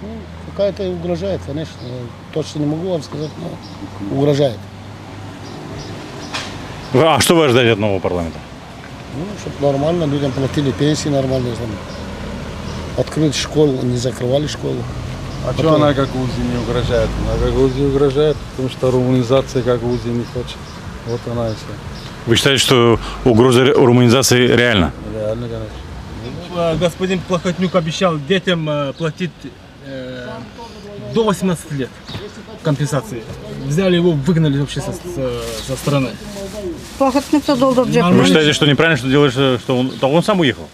Ну, 0.03 0.09
какая-то 0.53 0.85
и 0.85 0.89
угрожает, 0.89 1.41
конечно. 1.47 1.79
Я 1.83 2.03
точно 2.33 2.61
не 2.61 2.67
могу 2.67 2.91
вам 2.91 3.03
сказать, 3.03 3.31
но 3.39 4.17
угрожает. 4.17 4.59
А 6.95 7.21
что 7.21 7.37
вы 7.37 7.47
ожидаете 7.47 7.73
от 7.73 7.79
нового 7.79 8.01
парламента? 8.01 8.39
Ну, 9.17 9.25
чтобы 9.41 9.73
нормально 9.73 10.05
людям 10.05 10.33
платили 10.33 10.71
пенсии 10.71 11.09
нормальные, 11.09 11.55
там, 11.55 11.67
открыть 12.99 13.35
школу, 13.35 13.83
не 13.83 13.97
закрывали 13.97 14.47
школу. 14.47 14.83
А 15.49 15.53
что 15.55 15.75
она 15.75 15.93
Гагаузии 15.93 16.43
не 16.53 16.59
угрожает? 16.59 17.09
Она 17.27 17.47
Гагаузии 17.47 17.85
угрожает, 17.87 18.37
потому 18.53 18.69
что 18.69 18.91
румынизация 18.91 19.63
Гагаузии 19.63 20.09
не 20.11 20.25
хочет. 20.25 20.57
Вот 21.07 21.21
она 21.31 21.49
и 21.49 21.55
все. 21.55 21.67
Вы 22.27 22.37
считаете, 22.37 22.63
что 22.63 23.01
угроза 23.25 23.65
румынизации 23.65 24.47
реальна? 24.47 24.93
Реально, 25.13 25.49
конечно. 25.49 25.83
Э, 26.57 26.77
Господин 26.77 27.21
Плохотнюк 27.21 27.75
обещал 27.75 28.19
детям 28.19 28.69
э, 28.69 28.93
платить 28.93 29.33
э, 29.87 30.29
до 31.15 31.25
18 31.25 31.73
лет 31.73 31.89
компенсации. 32.63 33.23
взяли 33.67 33.97
его, 33.97 34.13
выгнали 34.13 34.59
вообще 34.61 34.81
со, 34.81 34.93
со- 34.93 35.43
со 35.67 35.77
страны. 35.77 36.11
Плохотникто 36.99 37.57
долдырып 37.57 37.89
Вы 37.89 38.25
считаете, 38.25 38.53
что 38.53 38.67
неправильно, 38.67 38.97
что 38.99 39.09
делаешь, 39.09 39.33
что 39.61 39.77
он, 39.79 39.91
то 39.91 40.09
он 40.09 40.23
сам 40.23 40.41
уехал? 40.41 40.69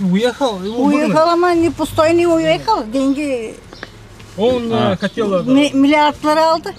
Уехал, 0.00 0.62
его. 0.62 0.84
Уехал, 0.84 1.28
ама 1.28 1.54
не 1.54 1.70
пустой 1.70 2.14
не 2.14 2.26
уехал. 2.26 2.84
Деньги 2.84 3.54
Он 4.36 4.70
А. 4.72 4.92
э, 4.92 4.96
хотел 4.96 5.34
это, 5.34 5.50
ми- 5.50 5.72
миллиардları 5.72 6.40
aldı. 6.40 6.70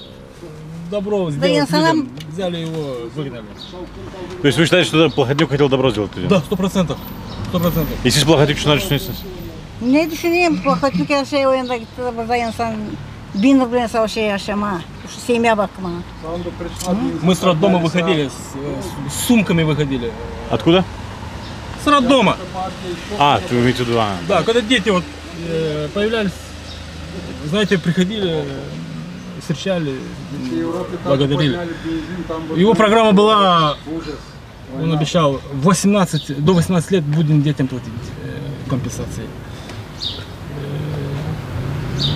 добро 0.90 1.26
Да 1.26 1.32
сделать 1.32 1.54
я 1.54 1.68
сам- 1.68 1.98
людям. 1.98 2.10
Взяли 2.32 2.58
его, 2.60 2.96
выгнали. 3.16 3.44
То 4.42 4.48
есть 4.48 4.58
вы 4.58 4.64
считаете, 4.64 4.88
что 4.88 5.10
Плохотнюк 5.10 5.50
хотел 5.50 5.68
добро 5.68 5.92
сделать 5.92 6.16
людям? 6.16 6.30
Да, 6.30 6.40
сто 6.40 6.56
процентов. 6.56 6.98
Сто 7.50 7.60
процентов. 7.60 7.94
Если 8.06 8.24
Плохотнюк, 8.26 8.58
что 8.58 8.70
значит, 8.70 8.86
что 8.86 8.94
есть? 8.94 9.10
Ne 9.82 10.12
düşüneyim? 10.12 10.62
Plakatlık 10.62 11.10
her 11.10 11.26
şey 11.26 11.48
o 11.48 11.52
yanda 11.52 11.78
gitti 11.78 12.02
de 12.02 12.18
burada 12.18 12.36
insan 12.36 12.74
bin 13.36 13.60
rublen 13.60 13.88
savaşı 13.88 14.20
yaşama. 14.20 14.82
Şu 15.16 15.20
семья 15.20 15.58
bakma. 15.58 15.90
Мы 17.24 17.36
с 17.36 17.44
роддома 17.44 17.80
выходили, 17.80 18.28
с, 18.30 18.56
э, 18.56 19.10
с 19.10 19.28
сумками 19.28 19.64
выходили. 19.64 20.12
Откуда? 20.52 20.84
С 21.84 21.88
роддома. 21.88 22.38
А, 23.18 23.40
ты 23.50 23.56
имеете 23.56 23.84
в 23.84 23.88
виду, 23.88 24.00
а. 24.00 24.10
Да, 24.28 24.44
когда 24.44 24.62
дети 24.62 24.90
вот 24.90 25.04
э, 25.48 25.88
появлялись, 25.94 26.32
знаете, 27.46 27.78
приходили, 27.78 28.44
встречали, 29.42 29.96
благодарили. 31.06 31.58
Его 32.56 32.74
программа 32.74 33.14
была, 33.14 33.78
он 34.82 34.94
обещал, 34.94 35.42
18, 35.54 36.44
до 36.46 36.54
18 36.54 36.92
лет 36.92 37.04
будем 37.04 37.42
детям 37.42 37.68
платить 37.68 37.90
э, 38.26 38.70
компенсации. 38.70 39.24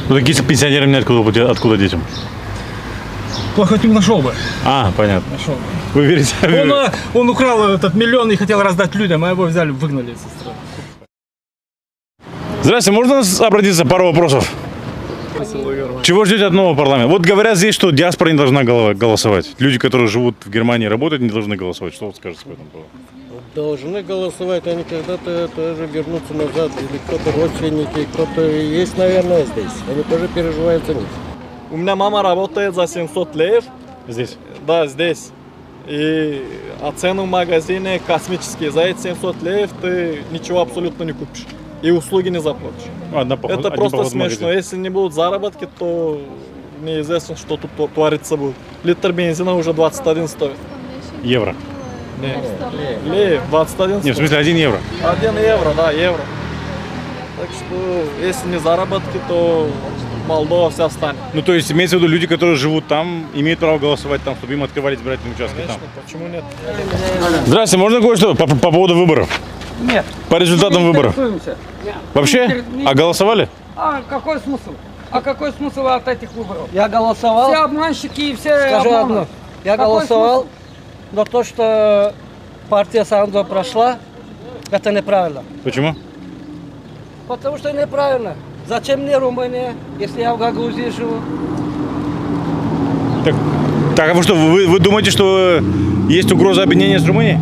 Ну 0.09 0.15
так 0.15 0.27
если 0.27 0.43
пенсионерам 0.43 0.91
нет 0.91 1.01
откуда, 1.01 1.51
откуда 1.51 1.77
детям? 1.77 2.03
Плохотнюк 3.55 3.93
нашел 3.93 4.21
бы. 4.21 4.33
А, 4.65 4.91
понятно. 4.97 5.31
Нашел. 5.31 5.55
Вы 5.93 6.05
верите? 6.05 6.33
Он, 6.43 6.71
э, 6.71 6.91
он 7.13 7.29
украл 7.29 7.69
этот 7.69 7.93
миллион 7.93 8.31
и 8.31 8.35
хотел 8.35 8.61
раздать 8.63 8.95
людям, 8.95 9.23
а 9.23 9.29
его 9.29 9.43
взяли, 9.43 9.69
выгнали 9.69 10.13
со 10.13 10.27
страны. 10.39 10.57
Здравствуйте, 12.63 12.97
можно 12.97 13.45
обратиться? 13.45 13.85
Пару 13.85 14.07
вопросов. 14.07 14.51
Чего 16.03 16.25
ждете 16.25 16.45
от 16.45 16.53
нового 16.53 16.75
парламента? 16.75 17.09
Вот 17.09 17.21
говорят 17.21 17.57
здесь, 17.57 17.75
что 17.75 17.91
диаспора 17.91 18.29
не 18.29 18.37
должна 18.37 18.63
голосовать. 18.63 19.51
Люди, 19.59 19.79
которые 19.79 20.07
живут 20.07 20.35
в 20.45 20.49
Германии 20.49 20.85
и 20.85 20.89
работают, 20.89 21.21
не 21.21 21.29
должны 21.29 21.55
голосовать. 21.55 21.93
Что 21.93 22.07
вы 22.07 22.13
скажете 22.15 22.43
по 22.45 22.51
этому 22.51 22.69
поводу? 22.69 22.89
Должны 23.55 24.01
голосовать, 24.01 24.65
они 24.67 24.83
когда-то 24.83 25.47
тоже 25.55 25.85
вернутся 25.85 26.33
назад, 26.33 26.71
или 26.79 26.97
кто-то 27.05 27.31
родственники, 27.39 28.07
кто-то 28.13 28.41
есть, 28.41 28.97
наверное, 28.97 29.45
здесь. 29.45 29.71
Они 29.87 30.03
тоже 30.03 30.27
переживают 30.27 30.83
за 30.85 30.95
них. 30.95 31.07
У 31.69 31.77
меня 31.77 31.95
мама 31.95 32.23
работает 32.23 32.73
за 32.73 32.87
700 32.87 33.35
лев. 33.35 33.63
Здесь? 34.07 34.37
Да, 34.65 34.87
здесь. 34.87 35.31
И 35.87 36.41
а 36.81 36.91
цены 36.91 37.23
в 37.23 37.27
магазине 37.27 38.01
космические. 38.05 38.71
За 38.71 38.81
эти 38.81 39.01
700 39.01 39.43
лев 39.43 39.69
ты 39.81 40.23
ничего 40.31 40.61
абсолютно 40.61 41.03
не 41.03 41.13
купишь. 41.13 41.45
И 41.83 41.91
услуги 41.91 42.29
не 42.29 42.39
заплатишь. 42.39 42.87
Одна 43.15 43.35
поход- 43.35 43.59
Это 43.59 43.67
один 43.67 43.77
просто 43.77 43.97
смешно. 44.09 44.23
магазин. 44.23 44.49
Если 44.49 44.77
не 44.77 44.89
будут 44.89 45.13
заработки, 45.13 45.67
то 45.77 46.19
неизвестно, 46.81 47.35
что 47.35 47.57
тут 47.57 47.69
тво- 47.77 47.89
творится 47.93 48.35
будет. 48.37 48.55
Литр 48.83 49.11
бензина 49.11 49.53
уже 49.55 49.73
21 49.73 50.27
стоит. 50.27 50.57
Евро. 51.23 51.55
Не, 52.21 53.11
лев, 53.13 53.41
21 53.49 54.01
Не, 54.01 54.11
в 54.11 54.15
смысле, 54.15 54.37
один 54.37 54.55
евро. 54.55 54.79
1 55.03 55.37
евро, 55.37 55.73
да, 55.75 55.91
евро. 55.91 56.21
Так 57.39 57.49
что, 57.51 58.25
если 58.25 58.47
не 58.47 58.59
заработки, 58.59 59.19
то 59.27 59.67
Молдова 60.27 60.69
вся 60.69 60.87
встанет. 60.87 61.17
Ну, 61.33 61.41
то 61.41 61.53
есть, 61.53 61.69
имеется 61.71 61.97
в 61.97 61.99
виду, 62.01 62.09
люди, 62.09 62.27
которые 62.27 62.55
живут 62.55 62.87
там, 62.87 63.25
имеют 63.33 63.59
право 63.59 63.77
голосовать 63.77 64.21
там, 64.23 64.35
чтобы 64.35 64.53
им 64.53 64.63
открывали 64.63 64.95
избирательные 64.95 65.35
участки 65.35 65.57
там. 65.67 65.75
Почему 66.05 66.27
нет? 66.29 66.43
Здравствуйте, 67.45 67.77
можно 67.83 67.99
кое-что 68.01 68.33
по, 68.35 68.47
по 68.47 68.71
поводу 68.71 68.95
выборов? 68.95 69.27
Нет. 69.83 70.05
По 70.29 70.35
результатам 70.37 70.85
выборов? 70.85 71.15
Вообще? 72.13 72.63
Не- 72.73 72.85
А 72.85 72.93
голосовали? 72.93 73.49
А 73.75 74.01
какой 74.07 74.39
смысл? 74.39 74.71
А 75.11 75.21
какой 75.21 75.51
смысл 75.51 75.87
от 75.87 76.07
этих 76.07 76.31
выборов? 76.33 76.67
Я 76.73 76.87
голосовал. 76.89 77.51
Все 77.51 77.61
обманщики 77.63 78.21
и 78.21 78.35
все 78.35 78.57
Скажу 78.67 78.89
обманут. 78.89 79.01
одно. 79.11 79.27
Я 79.63 79.77
Какой 79.77 79.85
голосовал, 79.97 80.41
смысл? 80.41 80.47
но 81.11 81.25
то, 81.25 81.43
что 81.43 82.13
партия 82.69 83.05
Сандо 83.05 83.43
прошла, 83.43 83.97
это 84.71 84.91
неправильно. 84.91 85.43
Почему? 85.63 85.95
Потому 87.27 87.57
что 87.57 87.71
неправильно. 87.71 88.35
Зачем 88.67 89.01
мне 89.01 89.17
Румыния, 89.17 89.73
если 89.99 90.21
я 90.21 90.33
в 90.33 90.39
Гагаузии 90.39 90.89
живу? 90.89 91.15
Так, 93.23 93.35
так 93.95 94.11
а 94.11 94.13
вы 94.13 94.23
что, 94.23 94.35
вы, 94.35 94.67
вы 94.67 94.79
думаете, 94.79 95.11
что 95.11 95.59
есть 96.09 96.31
угроза 96.31 96.63
объединения 96.63 96.99
с 96.99 97.05
Румынией? 97.05 97.37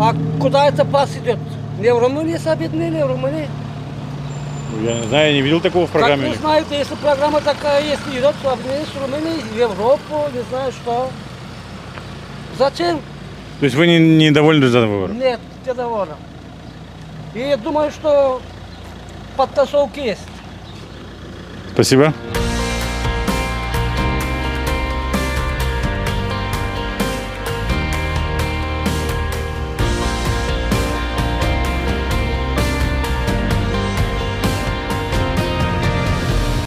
А 0.00 0.14
куда 0.38 0.68
это 0.68 0.84
пас 0.84 1.16
идет? 1.16 1.38
Не 1.78 1.92
в 1.92 1.98
Румынии 1.98 2.36
с 2.36 2.46
объединением, 2.46 3.06
в 3.06 3.10
Румынии. 3.12 3.48
Ну, 4.72 4.84
Я 4.86 5.00
не 5.00 5.06
знаю, 5.06 5.28
я 5.28 5.32
не 5.34 5.42
видел 5.42 5.60
такого 5.60 5.86
в 5.86 5.90
программе. 5.90 6.24
Как 6.26 6.32
вы 6.32 6.40
знаете, 6.40 6.78
если 6.78 6.94
программа 6.96 7.40
такая 7.40 7.82
есть, 7.82 8.02
идет 8.12 8.34
в 8.42 8.46
объединение 8.48 8.86
с 8.86 9.00
Румынией, 9.00 9.40
в 9.42 9.58
Европу, 9.58 10.24
не 10.34 10.42
знаю 10.50 10.72
что. 10.72 11.10
Зачем? 12.58 13.00
То 13.60 13.64
есть 13.64 13.76
вы 13.76 13.86
не, 13.86 13.98
не 13.98 14.30
довольны 14.30 14.66
выборов? 14.66 15.16
Нет, 15.16 15.40
недоволен. 15.66 16.16
И 17.34 17.40
я 17.40 17.56
думаю, 17.56 17.90
что 17.90 18.40
подтасовки 19.36 20.00
есть. 20.00 20.20
Спасибо. 21.72 22.12